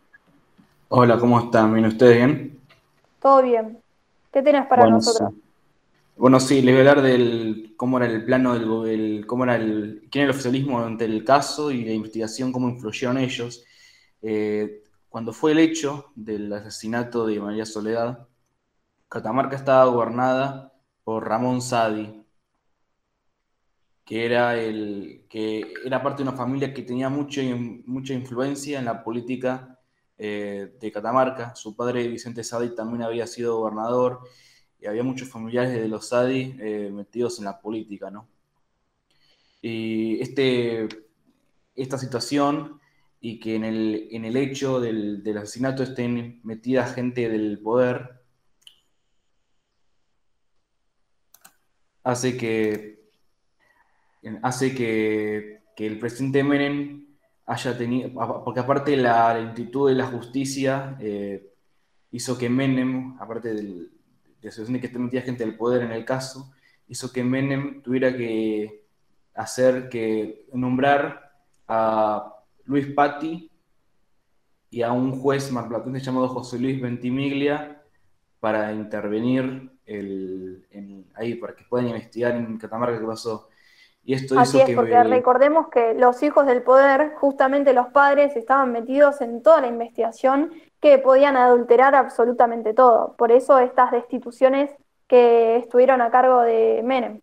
[0.89, 1.73] Hola, ¿cómo están?
[1.73, 2.61] ¿Viene ustedes bien?
[3.21, 3.83] Todo bien.
[4.31, 5.33] ¿Qué tienes para nosotros?
[6.15, 10.07] Bueno, sí, les voy a hablar del cómo era el plano del cómo era el,
[10.11, 13.65] quién era el oficialismo ante el caso y la investigación, cómo influyeron ellos.
[14.21, 18.29] Eh, cuando fue el hecho del asesinato de María Soledad,
[19.09, 22.22] Catamarca estaba gobernada por Ramón Sadi,
[24.05, 27.43] que era, el, que era parte de una familia que tenía mucha,
[27.87, 29.79] mucha influencia en la política
[30.19, 31.55] eh, de Catamarca.
[31.55, 34.21] Su padre, Vicente Sadi, también había sido gobernador
[34.81, 38.29] y había muchos familiares de los Sadi eh, metidos en la política, ¿no?
[39.61, 40.89] Y este,
[41.77, 42.81] esta situación
[43.21, 48.21] y que en el, en el hecho del, del, asesinato estén metida gente del poder,
[52.03, 53.02] hace que,
[54.43, 57.07] hace que, que el presidente Menem
[57.47, 58.11] haya tenido,
[58.45, 61.51] porque aparte la lentitud de la justicia eh,
[62.13, 63.63] hizo que Menem, aparte de
[64.43, 66.53] la que metida gente del poder en el caso,
[66.89, 68.85] hizo que Menem tuviera que
[69.35, 71.33] hacer que nombrar
[71.67, 73.51] a Luis Patti
[74.71, 77.83] y a un juez marplatense llamado José Luis Ventimiglia
[78.41, 79.71] para intervenir
[81.15, 83.49] ahí, para que puedan investigar en Catamarca qué pasó.
[84.05, 88.73] Y esto Así es, porque recordemos que los hijos del poder, justamente los padres, estaban
[88.73, 93.15] metidos en toda la investigación que podían adulterar absolutamente todo.
[93.17, 94.71] Por eso estas destituciones
[95.07, 97.21] que estuvieron a cargo de Menem.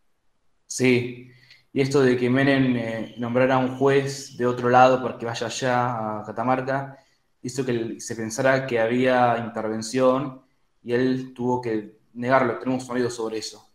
[0.68, 1.30] Sí,
[1.74, 5.26] y esto de que Menem eh, nombrara a un juez de otro lado para que
[5.26, 6.98] vaya allá a Catamarca,
[7.42, 10.42] hizo que se pensara que había intervención
[10.84, 12.58] y él tuvo que negarlo.
[12.60, 13.69] Tenemos sonido sobre eso.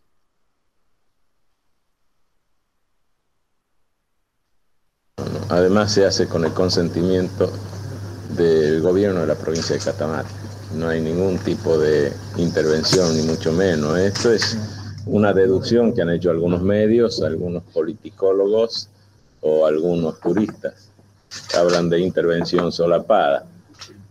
[5.55, 7.49] Además se hace con el consentimiento
[8.35, 10.29] del gobierno de la provincia de Catamarca.
[10.73, 13.97] No hay ningún tipo de intervención, ni mucho menos.
[13.97, 14.57] Esto es
[15.05, 18.89] una deducción que han hecho algunos medios, algunos politicólogos
[19.39, 20.89] o algunos turistas.
[21.57, 23.45] Hablan de intervención solapada,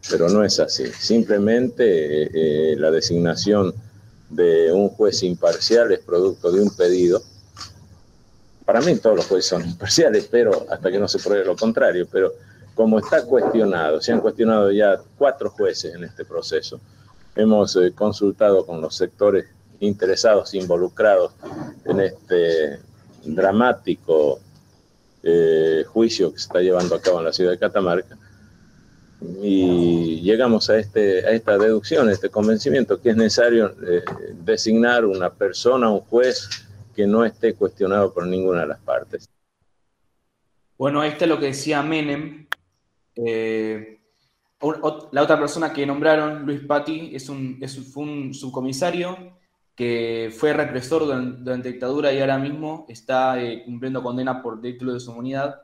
[0.08, 0.86] pero no es así.
[0.98, 3.74] Simplemente eh, eh, la designación
[4.30, 7.22] de un juez imparcial es producto de un pedido.
[8.64, 12.06] Para mí todos los jueces son imparciales, pero hasta que no se pruebe lo contrario,
[12.10, 12.32] pero
[12.74, 16.80] como está cuestionado, se han cuestionado ya cuatro jueces en este proceso,
[17.36, 19.46] hemos eh, consultado con los sectores
[19.80, 21.32] interesados, involucrados
[21.84, 22.80] en este
[23.24, 24.40] dramático
[25.22, 28.16] eh, juicio que se está llevando a cabo en la ciudad de Catamarca.
[29.40, 34.02] Y llegamos a, este, a esta deducción, a este convencimiento que es necesario eh,
[34.44, 36.63] designar una persona, un juez
[36.94, 39.28] que no esté cuestionado por ninguna de las partes.
[40.78, 42.46] Bueno, ahí está lo que decía Menem.
[43.16, 44.00] Eh,
[45.12, 49.36] la otra persona que nombraron, Luis Patti, es un, es, fue un subcomisario
[49.74, 54.94] que fue represor durante, la dictadura y ahora mismo está eh, cumpliendo condena por título
[54.94, 55.62] de su comunidad.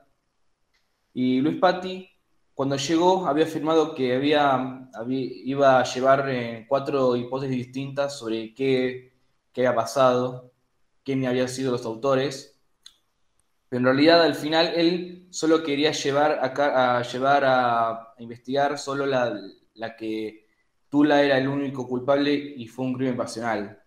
[1.14, 2.08] Y Luis Patti,
[2.54, 9.12] cuando llegó, había afirmado que había, iba a llevar eh, cuatro hipótesis distintas sobre qué,
[9.52, 10.49] qué había pasado,
[11.04, 12.58] quién habían sido los autores.
[13.68, 19.06] Pero en realidad, al final, él solo quería llevar a, a llevar a, investigar solo
[19.06, 19.38] la,
[19.74, 20.46] la que
[20.88, 23.80] Tula era el único culpable y fue un crimen pasional.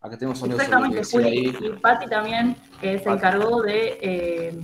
[0.00, 1.56] Acá tenemos Exactamente, Juli.
[1.60, 4.60] Y Patti también se encargó de, eh,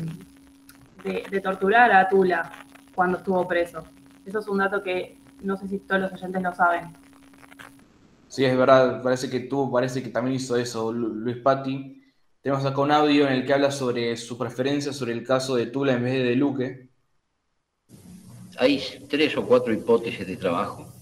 [1.03, 2.51] de, torturar a Tula
[2.95, 3.85] cuando estuvo preso.
[4.25, 6.93] Eso es un dato que no sé si todos los oyentes lo saben.
[8.35, 12.03] Sí, es verdad, parece que tú, parece que también hizo eso Luis Patti.
[12.43, 15.67] Tenemos acá un audio en el que habla sobre su preferencia sobre el caso de
[15.67, 16.89] Tula en vez de de Luque.
[18.59, 20.93] Hay tres o cuatro hipótesis de trabajo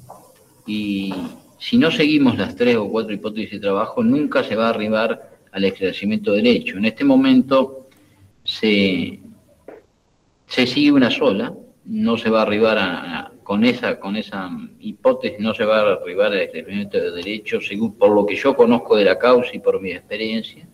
[0.66, 1.14] y
[1.58, 5.30] si no seguimos las tres o cuatro hipótesis de trabajo, nunca se va a arribar
[5.52, 6.76] al esclarecimiento del hecho.
[6.76, 7.88] En este momento
[8.44, 9.20] se,
[10.46, 11.54] se sigue una sola,
[11.86, 15.92] no se va a arribar a, con, esa, con esa hipótesis, no se va a
[15.94, 19.58] arribar al esclarecimiento del derecho, según por lo que yo conozco de la causa y
[19.58, 20.66] por mi experiencia.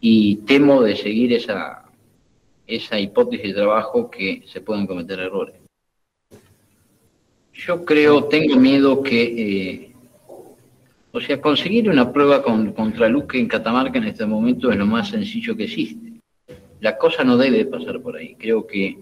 [0.00, 1.84] Y temo de seguir esa,
[2.66, 5.54] esa hipótesis de trabajo que se pueden cometer errores.
[7.52, 9.92] Yo creo, tengo miedo que, eh,
[11.12, 15.08] o sea, conseguir una prueba contra Luque en Catamarca en este momento es lo más
[15.08, 16.12] sencillo que existe.
[16.80, 18.34] La cosa no debe pasar por ahí.
[18.34, 18.98] Creo que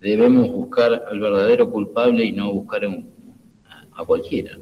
[0.00, 4.58] debemos buscar al verdadero culpable y no buscar a, cualquiera.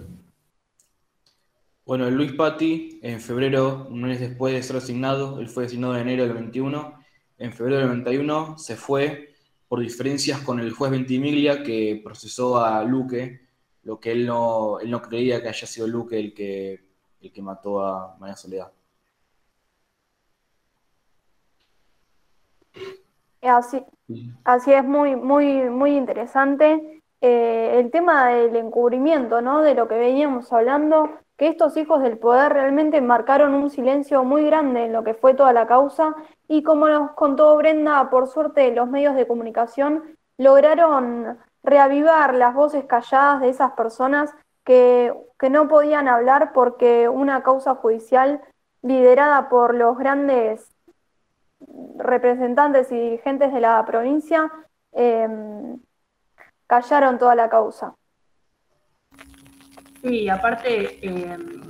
[1.87, 6.03] Bueno, Luis Patti, en febrero, un mes después de ser asignado, él fue designado en
[6.03, 6.95] enero del 21,
[7.39, 9.33] en febrero del 91 se fue
[9.69, 13.47] por diferencias con el juez Ventimiglia que procesó a Luque,
[13.85, 16.81] lo que él no, él no creía que haya sido Luque el que,
[17.21, 18.73] el que mató a María Soledad.
[23.41, 23.79] Así,
[24.45, 27.03] así es muy, muy, muy interesante.
[27.21, 29.63] Eh, el tema del encubrimiento, ¿no?
[29.63, 34.45] De lo que veníamos hablando, que estos hijos del poder realmente marcaron un silencio muy
[34.45, 36.15] grande en lo que fue toda la causa
[36.49, 42.85] y como nos contó Brenda, por suerte los medios de comunicación lograron reavivar las voces
[42.85, 44.35] calladas de esas personas
[44.65, 48.41] que, que no podían hablar porque una causa judicial
[48.83, 50.73] liderada por los grandes
[51.99, 54.51] representantes y dirigentes de la provincia
[54.93, 55.79] em,
[56.67, 57.95] callaron toda la causa.
[60.03, 61.61] Sí, aparte, em,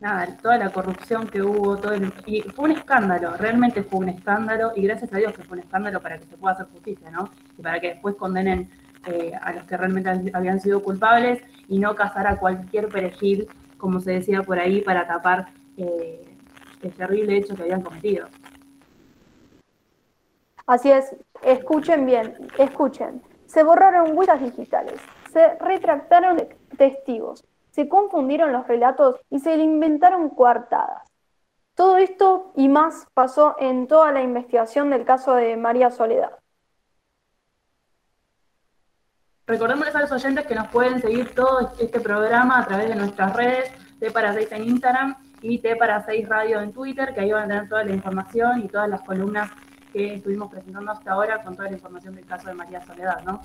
[0.00, 1.94] nada, toda la corrupción que hubo, todo
[2.26, 5.64] y fue un escándalo, realmente fue un escándalo, y gracias a Dios que fue un
[5.64, 7.30] escándalo para que se pueda hacer justicia, ¿no?
[7.56, 8.68] Y para que después condenen
[9.06, 13.46] eh, a los que realmente habían sido culpables y no cazar a cualquier perejil,
[13.78, 15.46] como se decía por ahí, para tapar
[15.76, 16.22] eh,
[16.82, 18.28] el terrible hecho que habían cometido.
[20.66, 23.22] Así es, escuchen bien, escuchen.
[23.46, 25.00] Se borraron huellas digitales,
[25.32, 31.02] se retractaron testigos, se confundieron los relatos y se inventaron coartadas.
[31.76, 36.32] Todo esto y más pasó en toda la investigación del caso de María Soledad.
[39.46, 43.36] Recordémosles a los oyentes que nos pueden seguir todo este programa a través de nuestras
[43.36, 47.30] redes, T para 6 en Instagram y T para 6 Radio en Twitter, que ahí
[47.30, 49.50] van a tener toda la información y todas las columnas
[49.96, 53.40] que estuvimos presentando hasta ahora con toda la información del caso de María Soledad, ¿no?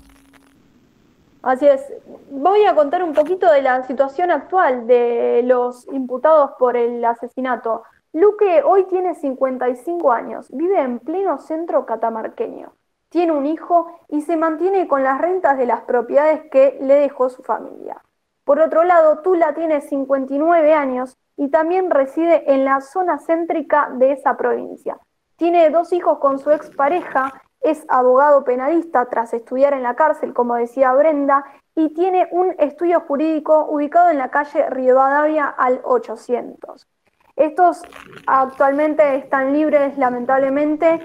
[1.42, 1.82] Así es.
[2.30, 7.84] Voy a contar un poquito de la situación actual de los imputados por el asesinato.
[8.12, 12.74] Luque hoy tiene 55 años, vive en pleno centro catamarqueño.
[13.08, 17.30] Tiene un hijo y se mantiene con las rentas de las propiedades que le dejó
[17.30, 18.02] su familia.
[18.44, 24.12] Por otro lado, Tula tiene 59 años y también reside en la zona céntrica de
[24.12, 24.98] esa provincia.
[25.42, 30.54] Tiene dos hijos con su expareja, es abogado penalista tras estudiar en la cárcel, como
[30.54, 36.86] decía Brenda, y tiene un estudio jurídico ubicado en la calle Rivadavia al 800.
[37.34, 37.82] Estos
[38.24, 41.00] actualmente están libres, lamentablemente,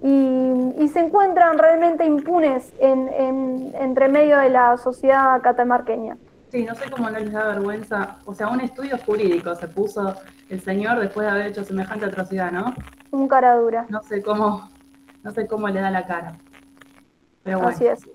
[0.00, 6.16] y, se encuentran realmente impunes entre medio de la sociedad catamarqueña.
[6.54, 8.18] Sí, no sé cómo no les da vergüenza.
[8.26, 10.14] O sea, un estudio jurídico se puso
[10.48, 12.72] el señor después de haber hecho semejante atrocidad, ¿no?
[13.10, 13.86] Un cara dura.
[13.88, 14.70] No sé cómo,
[15.24, 16.36] no sé cómo le da la cara.
[17.42, 17.74] Pero bueno.
[17.74, 18.08] Así es.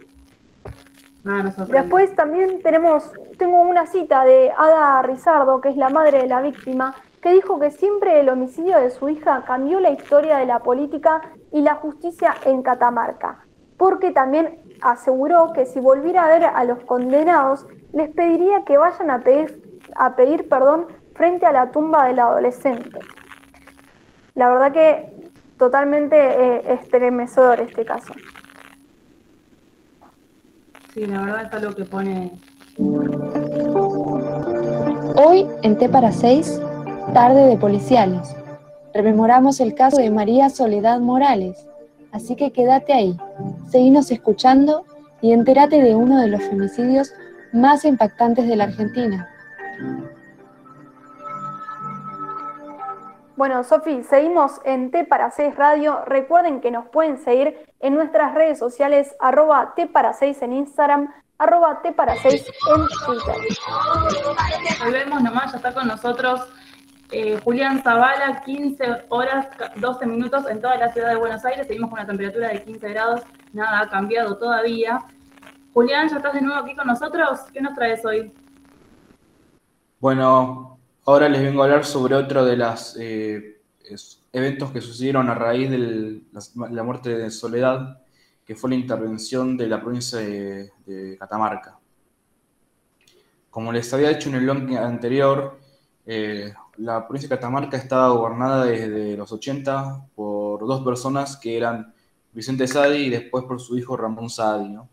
[1.68, 6.40] Después también tenemos, tengo una cita de Ada Rizardo, que es la madre de la
[6.40, 10.60] víctima, que dijo que siempre el homicidio de su hija cambió la historia de la
[10.60, 16.64] política y la justicia en Catamarca, porque también aseguró que si volviera a ver a
[16.64, 22.08] los condenados, les pediría que vayan a pedir, a pedir perdón frente a la tumba
[22.08, 23.00] del adolescente.
[24.36, 28.14] La verdad que totalmente eh, estremecedor este caso.
[30.94, 32.32] Sí, la verdad es algo que pone...
[35.16, 36.62] Hoy en T para 6,
[37.14, 38.36] tarde de policiales.
[38.94, 41.68] Rememoramos el caso de María Soledad Morales,
[42.12, 43.18] así que quédate ahí,
[43.70, 44.86] seguinos escuchando
[45.22, 47.14] y entérate de uno de los femicidios
[47.54, 49.30] más impactantes de la Argentina.
[53.36, 56.04] Bueno, Sofi, seguimos en T para 6 Radio.
[56.06, 61.14] Recuerden que nos pueden seguir en nuestras redes sociales, arroba T para 6 en Instagram,
[61.38, 62.46] arroba T para 6
[62.76, 63.36] en Twitter.
[64.84, 66.50] Volvemos nomás, ya está con nosotros
[67.12, 69.48] eh, Julián Zavala, 15 horas,
[69.78, 71.66] 12 minutos en toda la ciudad de Buenos Aires.
[71.66, 73.22] Seguimos con una temperatura de 15 grados,
[73.52, 75.00] nada ha cambiado todavía.
[75.74, 77.42] Julián, ¿ya estás de nuevo aquí con nosotros?
[77.54, 78.32] ¿Qué nos traes hoy?
[80.00, 83.62] Bueno, ahora les vengo a hablar sobre otro de los eh,
[84.34, 86.22] eventos que sucedieron a raíz de
[86.72, 88.02] la, muerte de Soledad,
[88.46, 91.78] que fue la intervención de la provincia de, Catamarca.
[93.52, 95.60] Como les había dicho en el long anterior,
[96.06, 101.94] eh, la provincia de Catamarca estaba gobernada desde los 80 por dos personas que eran
[102.32, 104.70] Vicente Sadi y después por su hijo Ramón Sadi.
[104.70, 104.90] ¿no?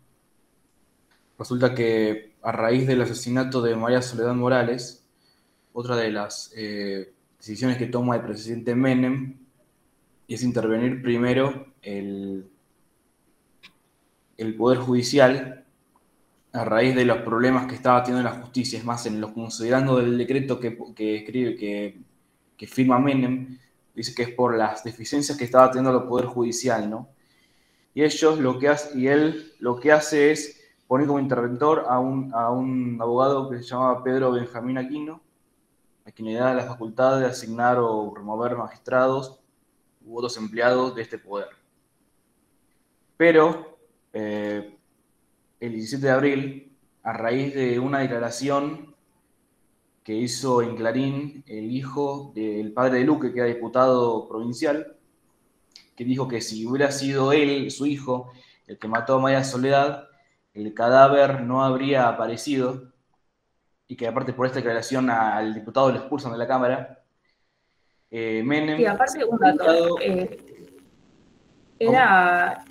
[1.37, 5.05] Resulta que a raíz del asesinato de María Soledad Morales,
[5.73, 9.37] otra de las eh, decisiones que toma el presidente Menem
[10.27, 12.49] es intervenir primero el,
[14.37, 15.63] el Poder Judicial
[16.53, 18.79] a raíz de los problemas que estaba teniendo la justicia.
[18.79, 22.01] Es más, en los considerando del decreto que, escribe, que,
[22.57, 23.59] que, firma Menem,
[23.93, 27.09] dice que es por las deficiencias que estaba teniendo el Poder Judicial, ¿no?
[27.93, 30.56] Y ellos lo que hace, y él lo que hace es
[30.87, 35.21] poner como interventor a un, a un abogado que se llamaba Pedro Benjamín Aquino,
[36.05, 39.39] a quien le da la facultad de asignar o remover magistrados
[40.05, 41.49] u otros empleados de este poder.
[43.17, 43.77] Pero
[44.13, 44.77] eh,
[45.59, 48.95] el 17 de abril, a raíz de una declaración
[50.03, 54.95] que hizo en Clarín el hijo del padre de Luque, que era diputado provincial,
[55.97, 58.31] que dijo que si hubiera sido él, su hijo,
[58.67, 60.06] el que mató a Maya Soledad,
[60.57, 62.91] el cadáver no habría aparecido
[63.87, 67.03] y que aparte por esta declaración al diputado lo expulsan de la Cámara.
[68.09, 68.85] Eh, Menem...
[68.87, 70.37] aparte un dato, eh,
[71.77, 72.65] era,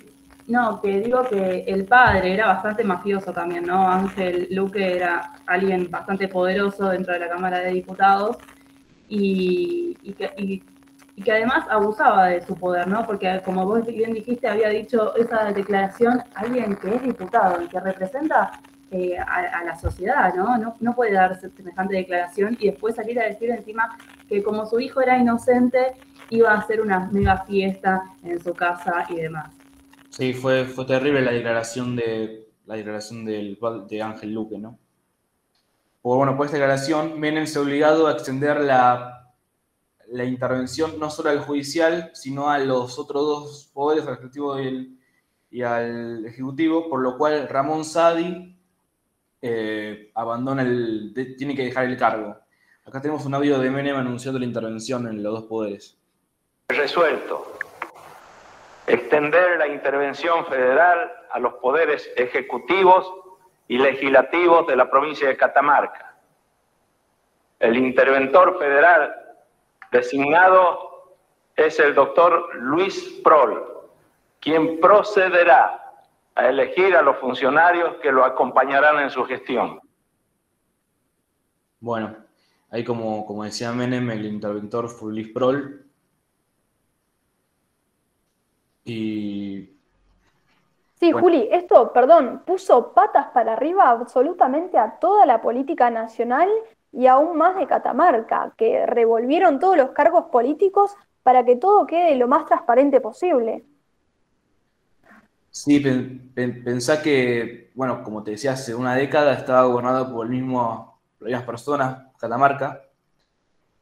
[0.47, 3.89] no, que digo que el padre era bastante mafioso también, ¿no?
[3.89, 8.37] Ángel Luque era alguien bastante poderoso dentro de la Cámara de Diputados
[9.07, 10.61] y, que,
[11.23, 13.05] que, además abusaba de su poder, ¿no?
[13.05, 17.79] Porque como vos bien dijiste, había dicho esa declaración alguien que es diputado y que
[17.79, 18.51] representa
[18.91, 20.57] eh, a, la sociedad, ¿no?
[20.57, 20.75] ¿no?
[20.79, 23.97] No puede dar semejante declaración y después salir a decir encima
[24.29, 25.95] que como su hijo era inocente,
[26.29, 29.53] iba a hacer una mega fiesta en su casa y demás.
[30.09, 33.57] Sí, fue, fue terrible la declaración de la declaración del,
[33.89, 34.77] de Ángel Luque, ¿no?
[36.01, 39.16] Por, bueno, por esta declaración, Menem se ha obligado a extender la,
[40.09, 45.61] la intervención no solo al judicial, sino a los otros dos poderes, al ejecutivo y,
[45.61, 48.57] al ejecutivo, por lo cual Ramón Sadi
[49.41, 52.37] eh, abandona el, tiene que dejar el cargo.
[52.85, 55.97] Acá tenemos un audio de Menem anunciando la intervención en los dos poderes.
[56.69, 57.57] Resuelto
[58.87, 63.13] extender la intervención federal a los poderes ejecutivos
[63.67, 66.15] y legislativos de la provincia de Catamarca.
[67.59, 69.13] El interventor federal
[69.91, 71.15] designado
[71.55, 73.89] es el doctor Luis Prol,
[74.39, 75.93] quien procederá
[76.35, 79.79] a elegir a los funcionarios que lo acompañarán en su gestión.
[81.79, 82.15] Bueno,
[82.69, 85.87] ahí como, como decía Menem, el interventor fue Luis Prol,
[88.87, 89.69] Y.
[90.95, 96.49] Sí, Juli, esto, perdón, puso patas para arriba absolutamente a toda la política nacional
[96.97, 102.15] y aún más de Catamarca, que revolvieron todos los cargos políticos para que todo quede
[102.15, 103.63] lo más transparente posible.
[105.51, 105.79] Sí,
[106.33, 111.27] pensá que, bueno, como te decía, hace una década estaba gobernado por, el mismo, las
[111.27, 112.81] mismas personas, Catamarca,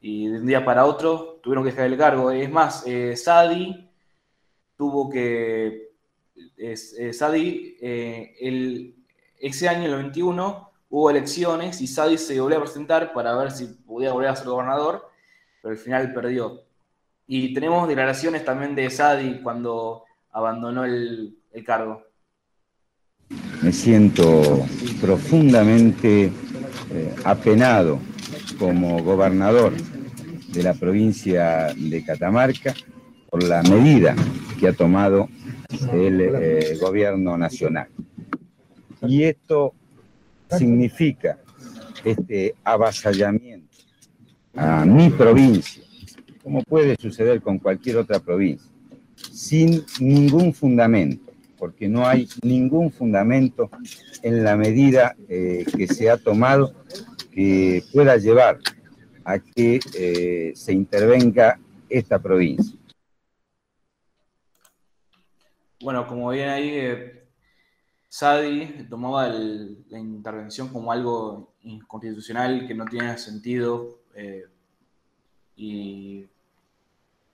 [0.01, 2.32] y de un día para otro tuvieron que dejar el cargo.
[2.32, 3.89] Es más, eh, Sadi
[4.76, 5.91] tuvo que,
[6.57, 8.93] es, Sadi, eh, el,
[9.39, 13.65] ese año, el 91, hubo elecciones y Sadi se volvió a presentar para ver si
[13.65, 15.05] podía volver a ser gobernador,
[15.61, 16.61] pero al final perdió.
[17.27, 22.01] Y tenemos declaraciones también de Sadi cuando abandonó el, cargo.
[23.61, 24.65] Me siento
[25.01, 26.31] profundamente
[26.91, 27.99] eh, apenado
[28.57, 29.73] como gobernador
[30.47, 32.73] de la provincia de Catamarca
[33.29, 34.15] por la medida
[34.57, 35.27] que ha tomado
[35.91, 37.89] el eh, gobierno nacional.
[39.01, 39.73] Y esto
[40.49, 41.39] significa
[42.03, 43.77] este avasallamiento
[44.55, 45.83] a mi provincia,
[46.43, 48.71] como puede suceder con cualquier otra provincia,
[49.15, 53.69] sin ningún fundamento, porque no hay ningún fundamento
[54.21, 56.73] en la medida eh, que se ha tomado
[57.31, 58.59] que pueda llevar
[59.25, 62.77] a que eh, se intervenga esta provincia.
[65.81, 67.24] Bueno, como bien ahí, eh,
[68.18, 73.99] Sadi tomaba la intervención como algo inconstitucional que no tenía sentido.
[74.16, 74.45] Eh,
[75.57, 76.26] y,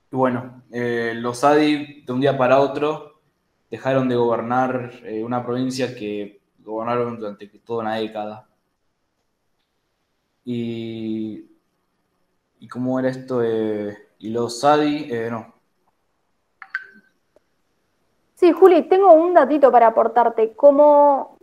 [0.09, 3.21] bueno, eh, los Sadi de un día para otro
[3.69, 4.91] dejaron de gobernar
[5.23, 8.49] una provincia que gobernaron durante toda una década.
[10.43, 11.45] Y,
[12.59, 13.43] y cómo era esto,
[14.17, 15.50] y los Sadi, no,
[18.41, 20.55] Sí, Juli, tengo un datito para aportarte.
[20.55, 21.37] Como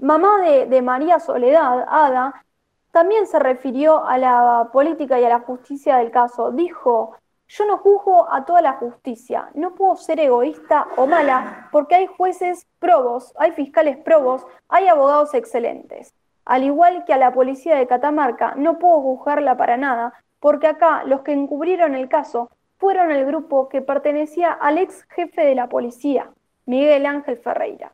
[0.00, 2.46] mamá de, María Soledad, Ada,
[2.92, 6.50] también se refirió a la política y a la justicia del caso.
[6.50, 7.14] Dijo,
[7.46, 12.06] yo no juzgo a toda la justicia, no puedo ser egoísta o mala porque hay
[12.06, 16.14] jueces probos, hay fiscales probos, hay abogados excelentes.
[16.46, 21.04] Al igual que a la policía de Catamarca, no puedo juzgarla para nada porque acá
[21.04, 22.50] los que encubrieron el caso
[22.80, 26.30] fueron el grupo que pertenecía al ex jefe de la policía,
[26.66, 27.92] Miguel Ángel Ferreira.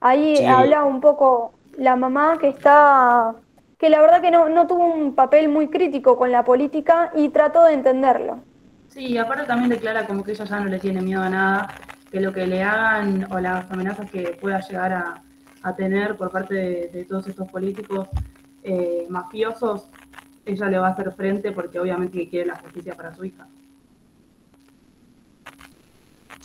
[0.00, 0.44] Ahí Sí.
[0.44, 3.34] habla un poco la mamá que está,
[3.78, 7.30] que la verdad que no, no tuvo un papel muy crítico con la política y
[7.30, 8.40] trató de entenderlo.
[8.88, 11.74] Sí, aparte también declara como que ella ya no le tiene miedo a nada,
[12.10, 15.22] que lo que le hagan o las amenazas que pueda llegar a,
[15.62, 18.08] a tener por parte de, de todos estos políticos
[18.62, 19.88] eh, mafiosos,
[20.44, 23.46] ella le va a hacer frente porque obviamente quiere la justicia para su hija.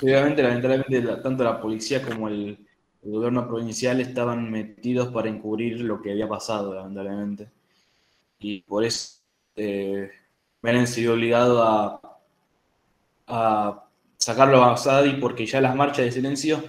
[0.01, 2.59] Obviamente, lamentablemente, la- tanto la policía como el,
[3.01, 7.49] gobierno provincial estaban metidos para encubrir lo que había pasado, lamentablemente.
[8.39, 9.21] Y por eso
[9.55, 10.11] eh,
[10.85, 12.01] se vio obligado a,
[13.27, 13.83] a
[14.17, 16.61] sacarlo a Asadi porque ya las marchas de silencio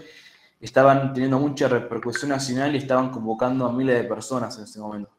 [0.60, 5.17] estaban teniendo mucha repercusión nacional y estaban convocando a miles de personas en ese momento.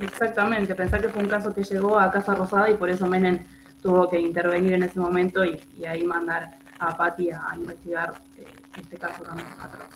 [0.00, 3.44] Exactamente, pensar que fue un caso que llegó a Casa Rosada y por eso Menem
[3.82, 8.46] tuvo que intervenir en ese momento y, ahí mandar a Patti a investigar eh,
[8.78, 9.88] este caso también atroz.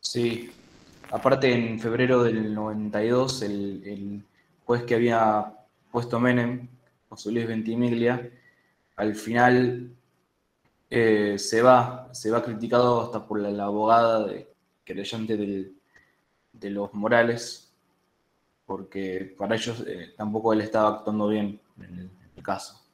[0.00, 0.50] Sí,
[1.10, 4.24] aparte en febrero del 92, el, el
[4.64, 5.52] juez que había
[5.92, 6.68] puesto Menem,
[7.08, 8.28] José Luis Ventimiglia,
[8.96, 9.92] al final
[10.90, 14.47] eh, se va, se va criticado hasta por la abogada de,
[14.94, 15.74] del-
[16.52, 17.72] de los Morales,
[18.66, 22.84] porque para ellos eh, tampoco él estaba actuando bien en el, el caso.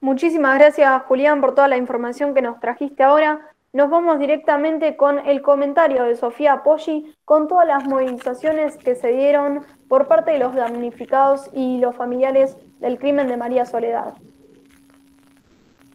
[0.00, 3.40] Muchísimas gracias, Julián, por toda la información que nos trajiste ahora.
[3.72, 9.08] Nos vamos directamente con el comentario de Sofía Poggi con todas las movilizaciones que se
[9.08, 14.14] dieron por parte de los damnificados y los familiares del crimen de María Soledad.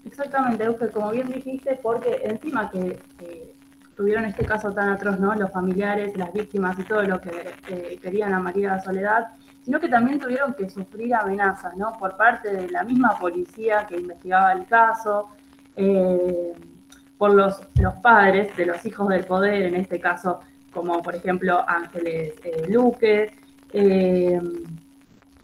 [0.05, 2.99] Exactamente, Euge, como bien dijiste, porque encima que
[3.95, 5.33] tuvieron este caso tan atroz, ¿no?
[5.35, 9.29] Los familiares, las víctimas y todo lo que querían a María Soledad,
[9.63, 11.93] sino que también tuvieron que sufrir amenazas, ¿no?
[11.97, 15.29] Por parte de la misma policía que investigaba el caso,
[15.75, 16.53] eh,
[17.17, 20.41] por los, los padres de los hijos del poder, en este caso,
[20.73, 23.31] como por ejemplo Ángeles eh, Luque,
[23.73, 24.39] eh,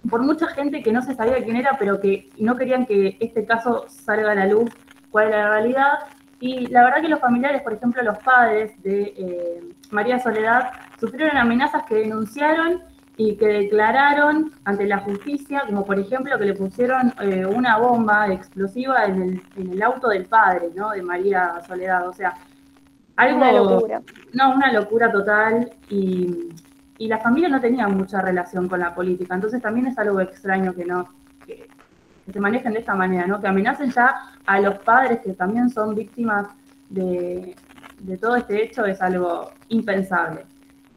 [0.10, 3.46] por mucha gente que no se sabía quién era, pero que no querían que este
[3.46, 4.72] caso salga a la luz,
[5.12, 5.94] cuál era la realidad.
[6.40, 11.36] Y la verdad que los familiares, por ejemplo, los padres de eh, María Soledad, sufrieron
[11.38, 12.82] amenazas que denunciaron
[13.18, 18.32] y que declararon ante la justicia, como por ejemplo que le pusieron eh, una bomba
[18.32, 20.92] explosiva en el, en el auto del padre, ¿no?
[20.92, 22.08] De María Soledad.
[22.08, 22.36] O sea,
[23.18, 23.38] algo...
[23.40, 24.02] Una locura.
[24.32, 26.50] No, una locura total y,
[27.00, 30.76] y la familia no tenía mucha relación con la política, entonces también es algo extraño
[30.76, 31.08] que no
[31.46, 31.68] que,
[32.32, 33.42] se manejen de esta manera, ¿no?
[33.42, 36.48] Que amenacen ya a los padres que también son víctimas
[36.90, 37.56] de,
[38.02, 40.46] de todo este hecho es algo impensable.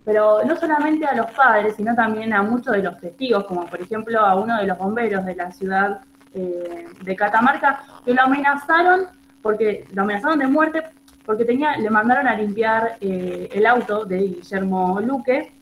[0.05, 3.81] Pero no solamente a los padres, sino también a muchos de los testigos, como por
[3.81, 6.01] ejemplo a uno de los bomberos de la ciudad
[6.35, 9.07] eh, de Catamarca, que lo amenazaron,
[9.41, 10.83] porque lo amenazaron de muerte,
[11.25, 15.53] porque tenía, le mandaron a limpiar eh, el auto de Guillermo Luque,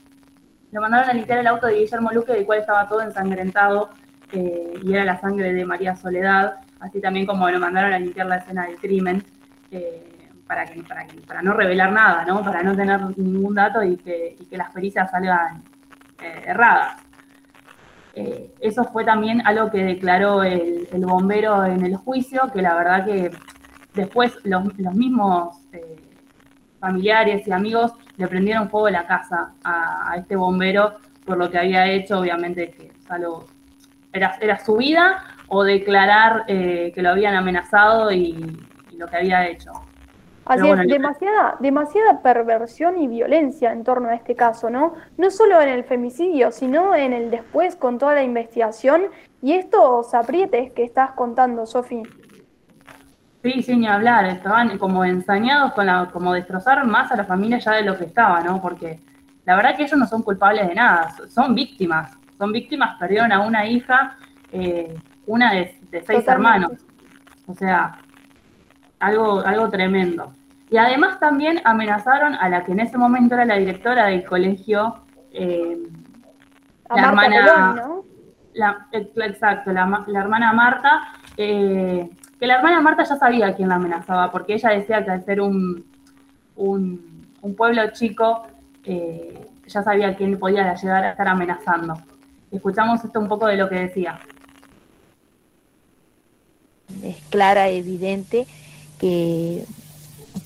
[0.73, 3.91] le mandaron a limpiar el auto de Guillermo Luque, del cual estaba todo ensangrentado,
[4.33, 8.27] eh, y era la sangre de María Soledad, así también como lo mandaron a limpiar
[8.27, 9.25] la escena del crimen,
[9.71, 10.07] eh,
[10.47, 12.43] para, que, para, que, para no revelar nada, ¿no?
[12.43, 15.62] para no tener ningún dato y que, que las pericias salgan
[16.23, 17.03] eh, erradas.
[18.61, 23.07] Eso fue también algo que declaró el, el, bombero en el juicio, que la verdad
[23.07, 23.31] que
[23.95, 25.57] después los, los mismos
[26.81, 31.59] familiares y amigos le prendieron fuego la casa a, a, este bombero por lo que
[31.59, 33.47] había hecho, obviamente que algo,
[34.12, 38.59] era, era su vida o declarar eh, que lo habían amenazado y,
[38.91, 39.73] y lo que había hecho.
[40.45, 44.95] Así bueno, es, demasiada, demasiada perversión y violencia en torno a este caso, ¿no?
[45.16, 49.05] No solo en el femicidio, sino en el después con toda la investigación
[49.41, 52.03] y estos aprietes que estás contando, Sofi.
[53.43, 57.59] Sí, sin ni hablar, estaban como ensañados con la, como destrozar más a la familia
[57.59, 58.61] ya de lo que estaba, ¿no?
[58.61, 59.01] Porque
[59.47, 63.41] la verdad que ellos no son culpables de nada, son víctimas, son víctimas, perdieron a
[63.41, 64.16] una hija,
[64.53, 64.95] eh,
[65.26, 66.30] una de, de seis Totalmente.
[66.32, 66.72] hermanos,
[67.47, 67.99] o sea,
[68.99, 70.32] algo, algo tremendo.
[70.70, 75.03] Y además también amenazaron a la que en ese momento era la directora del colegio,
[75.32, 75.78] eh,
[76.95, 78.05] la hermana, ¿no?
[78.55, 82.09] la, exacto, la, la hermana Marta, eh,
[82.41, 85.43] que la hermana Marta ya sabía quién la amenazaba, porque ella decía que al ser
[85.43, 85.84] un,
[86.57, 88.47] un, pueblo chico,
[88.84, 92.01] eh, ya sabía quién podía llegar a estar amenazando.
[92.51, 94.18] Escuchamos esto un poco de lo que decía.
[97.03, 98.47] Es clara, evidente
[98.99, 99.66] que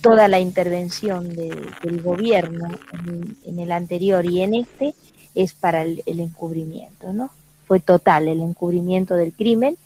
[0.01, 4.95] toda la intervención de, del gobierno en, en, el anterior y en este
[5.36, 7.30] es para el, el encubrimiento, ¿no?
[7.66, 9.76] Fue total el encubrimiento del crimen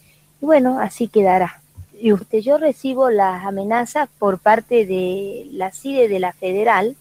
[0.41, 1.58] y bueno, así quedará.
[2.01, 6.95] Y usted, yo recibo las amenazas por parte de la CIDE de la Federal,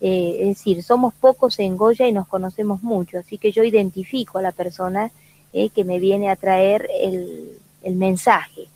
[0.00, 4.38] eh, es decir, somos pocos en Goya y nos conocemos mucho, así que yo identifico
[4.38, 5.10] a la persona
[5.54, 8.68] eh, que me viene a traer el, el mensaje.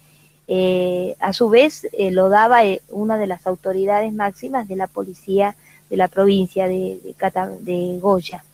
[0.48, 5.56] Eh, a su vez, lo daba una de las autoridades máximas de la policía
[5.90, 7.00] de la provincia de,
[7.60, 8.44] de, Goya.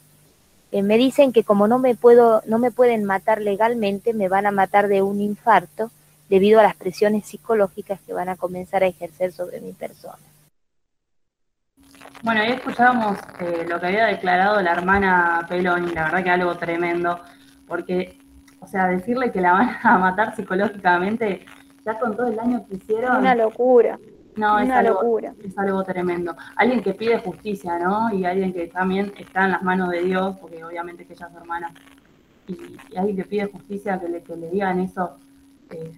[0.72, 4.50] Me dicen que como no me, puedo, no me pueden matar legalmente, me van a
[4.50, 5.90] matar de un infarto
[6.28, 10.18] debido a las presiones psicológicas que van a comenzar a ejercer sobre mi persona.
[12.22, 16.56] Bueno, ahí escuchábamos eh, lo que había declarado la hermana Peloni, la verdad que algo
[16.56, 17.20] tremendo,
[17.66, 18.18] porque,
[18.60, 21.44] o sea, decirle que la van a matar psicológicamente,
[21.84, 23.18] ya con todo el daño que hicieron.
[23.18, 23.98] Una locura.
[24.36, 25.34] No, es Una algo, locura.
[25.42, 26.36] es algo tremendo.
[26.56, 28.12] Alguien que pide justicia, ¿no?
[28.12, 31.32] Y alguien que también está en las manos de Dios, porque obviamente que ella es
[31.32, 31.72] su hermana.
[32.46, 35.16] Y, y alguien que pide justicia, que le, que le digan eso,
[35.70, 35.90] eh,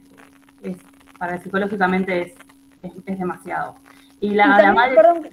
[0.63, 0.77] es,
[1.19, 2.35] para psicológicamente es,
[2.83, 3.75] es, es demasiado.
[4.21, 4.95] Y la, Y la también, madre.
[4.97, 5.29] perdón,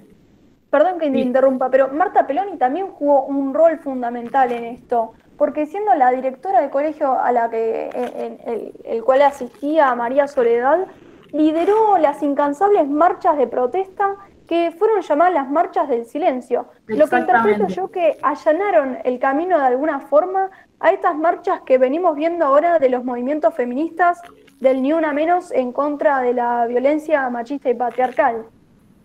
[0.70, 5.66] perdón que te interrumpa, pero Marta Peloni también jugó un rol fundamental en esto, porque
[5.66, 10.28] siendo la directora del colegio a la que en, en el, el cual asistía María
[10.28, 10.86] Soledad,
[11.32, 14.16] lideró las incansables marchas de protesta
[14.46, 16.68] que fueron llamadas las marchas del silencio.
[16.86, 21.78] Lo que interpreto yo que allanaron el camino de alguna forma a estas marchas que
[21.78, 24.22] venimos viendo ahora de los movimientos feministas
[24.60, 28.46] del Ni Una Menos en contra de la violencia machista y patriarcal.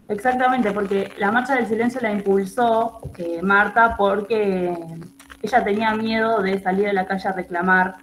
[0.08, 4.76] Exactamente, porque la marcha del silencio la impulsó eh, Marta porque
[5.42, 7.96] ella tenía miedo de salir a la calle a reclamar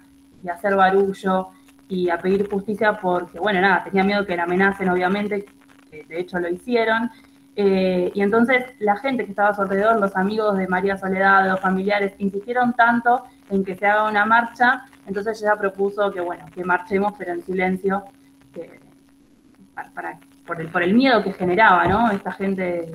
[0.43, 1.49] y hacer barullo
[1.87, 5.45] y a pedir justicia porque, bueno, nada, tenía miedo que la amenacen, obviamente,
[5.89, 7.11] que de hecho lo hicieron.
[7.55, 11.49] Eh, y entonces la gente que estaba a su alrededor, los amigos de María Soledad,
[11.49, 16.45] los familiares, insistieron tanto en que se haga una marcha, entonces ella propuso que, bueno,
[16.53, 18.03] que marchemos, pero en silencio,
[18.53, 18.79] que-
[19.73, 22.11] para, para- por, el, por el miedo que generaba, ¿no?
[22.11, 22.91] Esta gente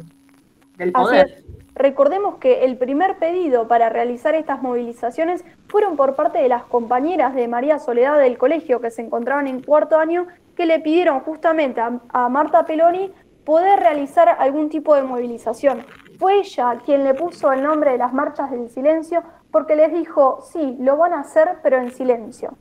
[0.76, 1.44] del poder.
[1.76, 7.34] Recordemos que el primer pedido para realizar estas movilizaciones fueron por parte de las compañeras
[7.34, 10.26] de María Soledad del colegio que se encontraban en cuarto año,
[10.56, 13.12] que le pidieron justamente a, a Marta Peloni
[13.44, 15.84] poder realizar algún tipo de movilización.
[16.18, 19.22] Fue ella quien le puso el nombre de las marchas del silencio
[19.54, 22.58] porque les dijo, sí, lo van a hacer, pero en silencio.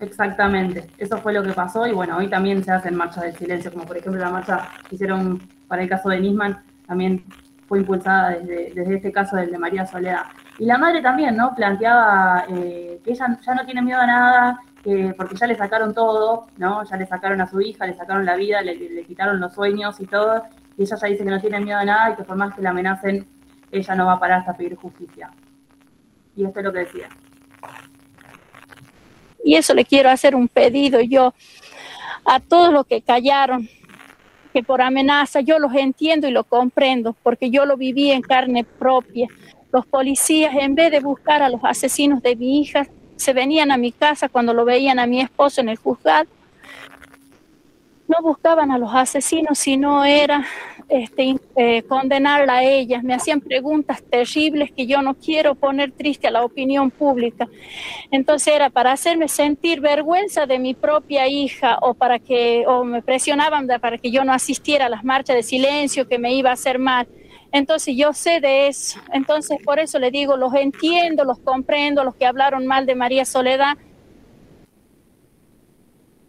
[0.00, 3.72] Exactamente, eso fue lo que pasó y bueno, hoy también se hacen marchas del silencio,
[3.72, 7.22] como por ejemplo la marcha que hicieron para el caso de Nisman, también
[7.68, 10.22] fue impulsada desde, desde este caso del de María Soledad.
[10.58, 11.54] Y la madre también, ¿no?
[11.54, 15.94] Planteaba eh, que ella ya no tiene miedo a nada, que- porque ya le sacaron
[15.94, 16.82] todo, ¿no?
[16.82, 20.00] Ya le sacaron a su hija, le sacaron la vida, le, le quitaron los sueños
[20.00, 20.42] y todo,
[20.76, 22.62] y ella ya dice que no tiene miedo a nada y que por más que
[22.62, 23.28] la amenacen,
[23.70, 25.30] ella no va a parar hasta pedir justicia.
[26.36, 27.08] Y esto es lo que decía.
[29.42, 31.32] Y eso le quiero hacer un pedido yo
[32.24, 33.68] a todos los que callaron,
[34.52, 38.64] que por amenaza, yo los entiendo y lo comprendo, porque yo lo viví en carne
[38.64, 39.28] propia.
[39.72, 43.76] Los policías, en vez de buscar a los asesinos de mi hija, se venían a
[43.76, 46.28] mi casa cuando lo veían a mi esposo en el juzgado.
[48.08, 50.44] No buscaban a los asesinos, sino era
[50.88, 53.02] este, eh, condenarla a ellas.
[53.02, 57.48] Me hacían preguntas terribles que yo no quiero poner triste a la opinión pública.
[58.10, 63.02] Entonces era para hacerme sentir vergüenza de mi propia hija o para que o me
[63.02, 66.54] presionaban para que yo no asistiera a las marchas de silencio que me iba a
[66.54, 67.08] hacer mal.
[67.52, 69.00] Entonces yo sé de eso.
[69.12, 73.24] Entonces por eso le digo, los entiendo, los comprendo, los que hablaron mal de María
[73.24, 73.76] Soledad.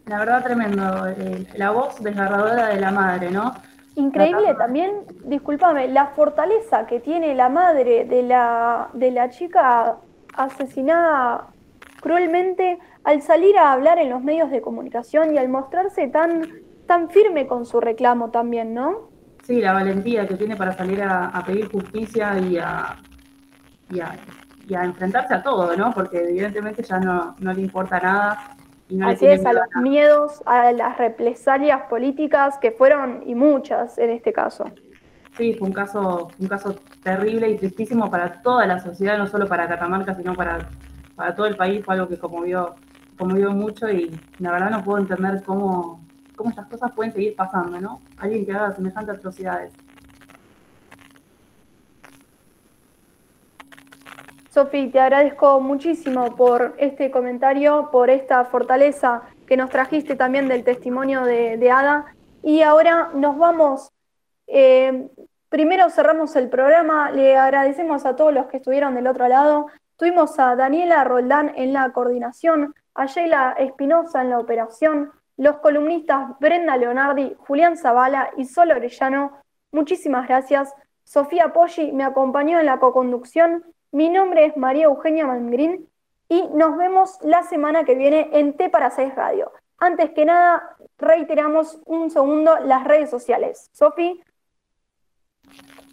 [0.06, 1.06] La verdad, tremendo.
[1.06, 3.54] eh, la voz desgarradora de la madre, ¿no?
[3.98, 4.92] Increíble también,
[5.24, 9.96] discúlpame, la fortaleza que tiene la madre de la, de la chica
[10.34, 11.48] asesinada
[12.00, 16.42] cruelmente al salir a hablar en los medios de comunicación y al mostrarse tan,
[16.86, 19.08] tan firme con su reclamo también, ¿no?
[19.42, 22.96] Sí, la valentía que tiene para salir a, a pedir justicia y a,
[23.90, 24.14] y, a,
[24.68, 25.92] y a enfrentarse a todo, ¿no?
[25.92, 28.54] Porque evidentemente ya no, no le importa nada
[28.88, 33.98] y no Así es, a los miedos, a las represalias políticas que fueron y muchas
[33.98, 34.64] en este caso.
[35.36, 39.46] Sí, fue un caso, un caso terrible y tristísimo para toda la sociedad, no solo
[39.46, 40.68] para Catamarca, sino para,
[41.14, 41.84] para todo el país.
[41.84, 42.74] Fue algo que conmovió,
[43.16, 46.00] conmovió mucho y la verdad no puedo entender cómo,
[46.34, 48.00] cómo estas cosas pueden seguir pasando, ¿no?
[48.16, 49.72] Alguien que haga semejantes atrocidades.
[54.58, 60.64] Sofi, te agradezco muchísimo por este comentario, por esta fortaleza que nos trajiste también del
[60.64, 62.06] testimonio de, de Ada.
[62.42, 63.92] Y ahora nos vamos,
[64.48, 65.08] eh,
[65.48, 69.68] Primero cerramos el programa, le agradecemos a todos los que estuvieron del otro lado.
[69.96, 76.36] Tuvimos a Daniela Roldán en la coordinación, a Sheila Espinosa en la operación, los columnistas
[76.40, 79.38] Brenda Leonardi, Julián Zavala y Sol Orellano.
[79.70, 80.74] Muchísimas gracias.
[81.04, 83.62] Sofía Poggi me acompañó en la coconducción.
[83.90, 85.88] Mi nombre es María Eugenia Mangrín
[86.28, 89.50] y nos vemos la semana que viene en T para 6 Radio.
[89.78, 93.70] Antes que nada, reiteramos un segundo las redes sociales.
[93.72, 94.22] Sofi.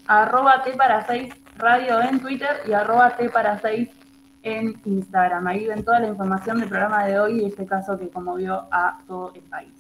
[0.07, 3.89] Arroba T para 6 Radio en Twitter y arroba T para 6
[4.43, 5.47] en Instagram.
[5.47, 8.99] Ahí ven toda la información del programa de hoy y este caso que conmovió a
[9.07, 9.73] todo el país.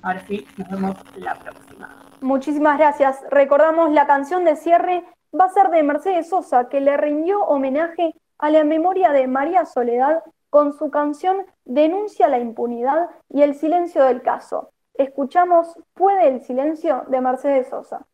[0.00, 1.94] Ahora sí, nos vemos la próxima.
[2.22, 3.22] Muchísimas gracias.
[3.30, 5.04] Recordamos la canción de cierre
[5.38, 9.64] va a ser de Mercedes Sosa, que le rindió homenaje a la memoria de María
[9.64, 14.72] Soledad con su canción Denuncia la impunidad y el silencio del caso.
[14.94, 18.06] Escuchamos Puede el silencio de Mercedes Sosa.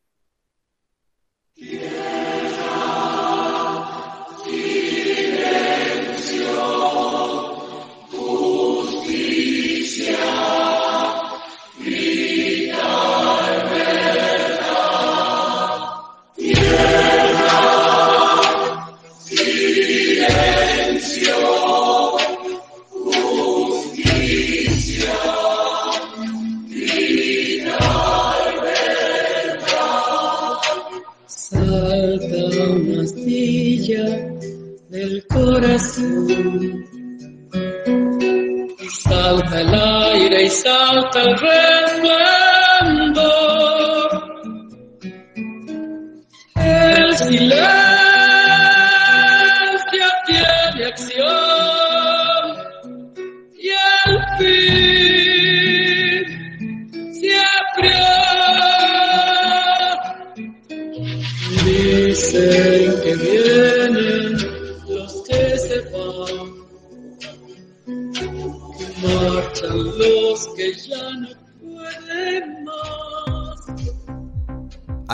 [35.28, 36.84] Corazón.
[38.90, 42.26] Salta el aire y salta el resplandor.
[46.56, 47.75] El silencio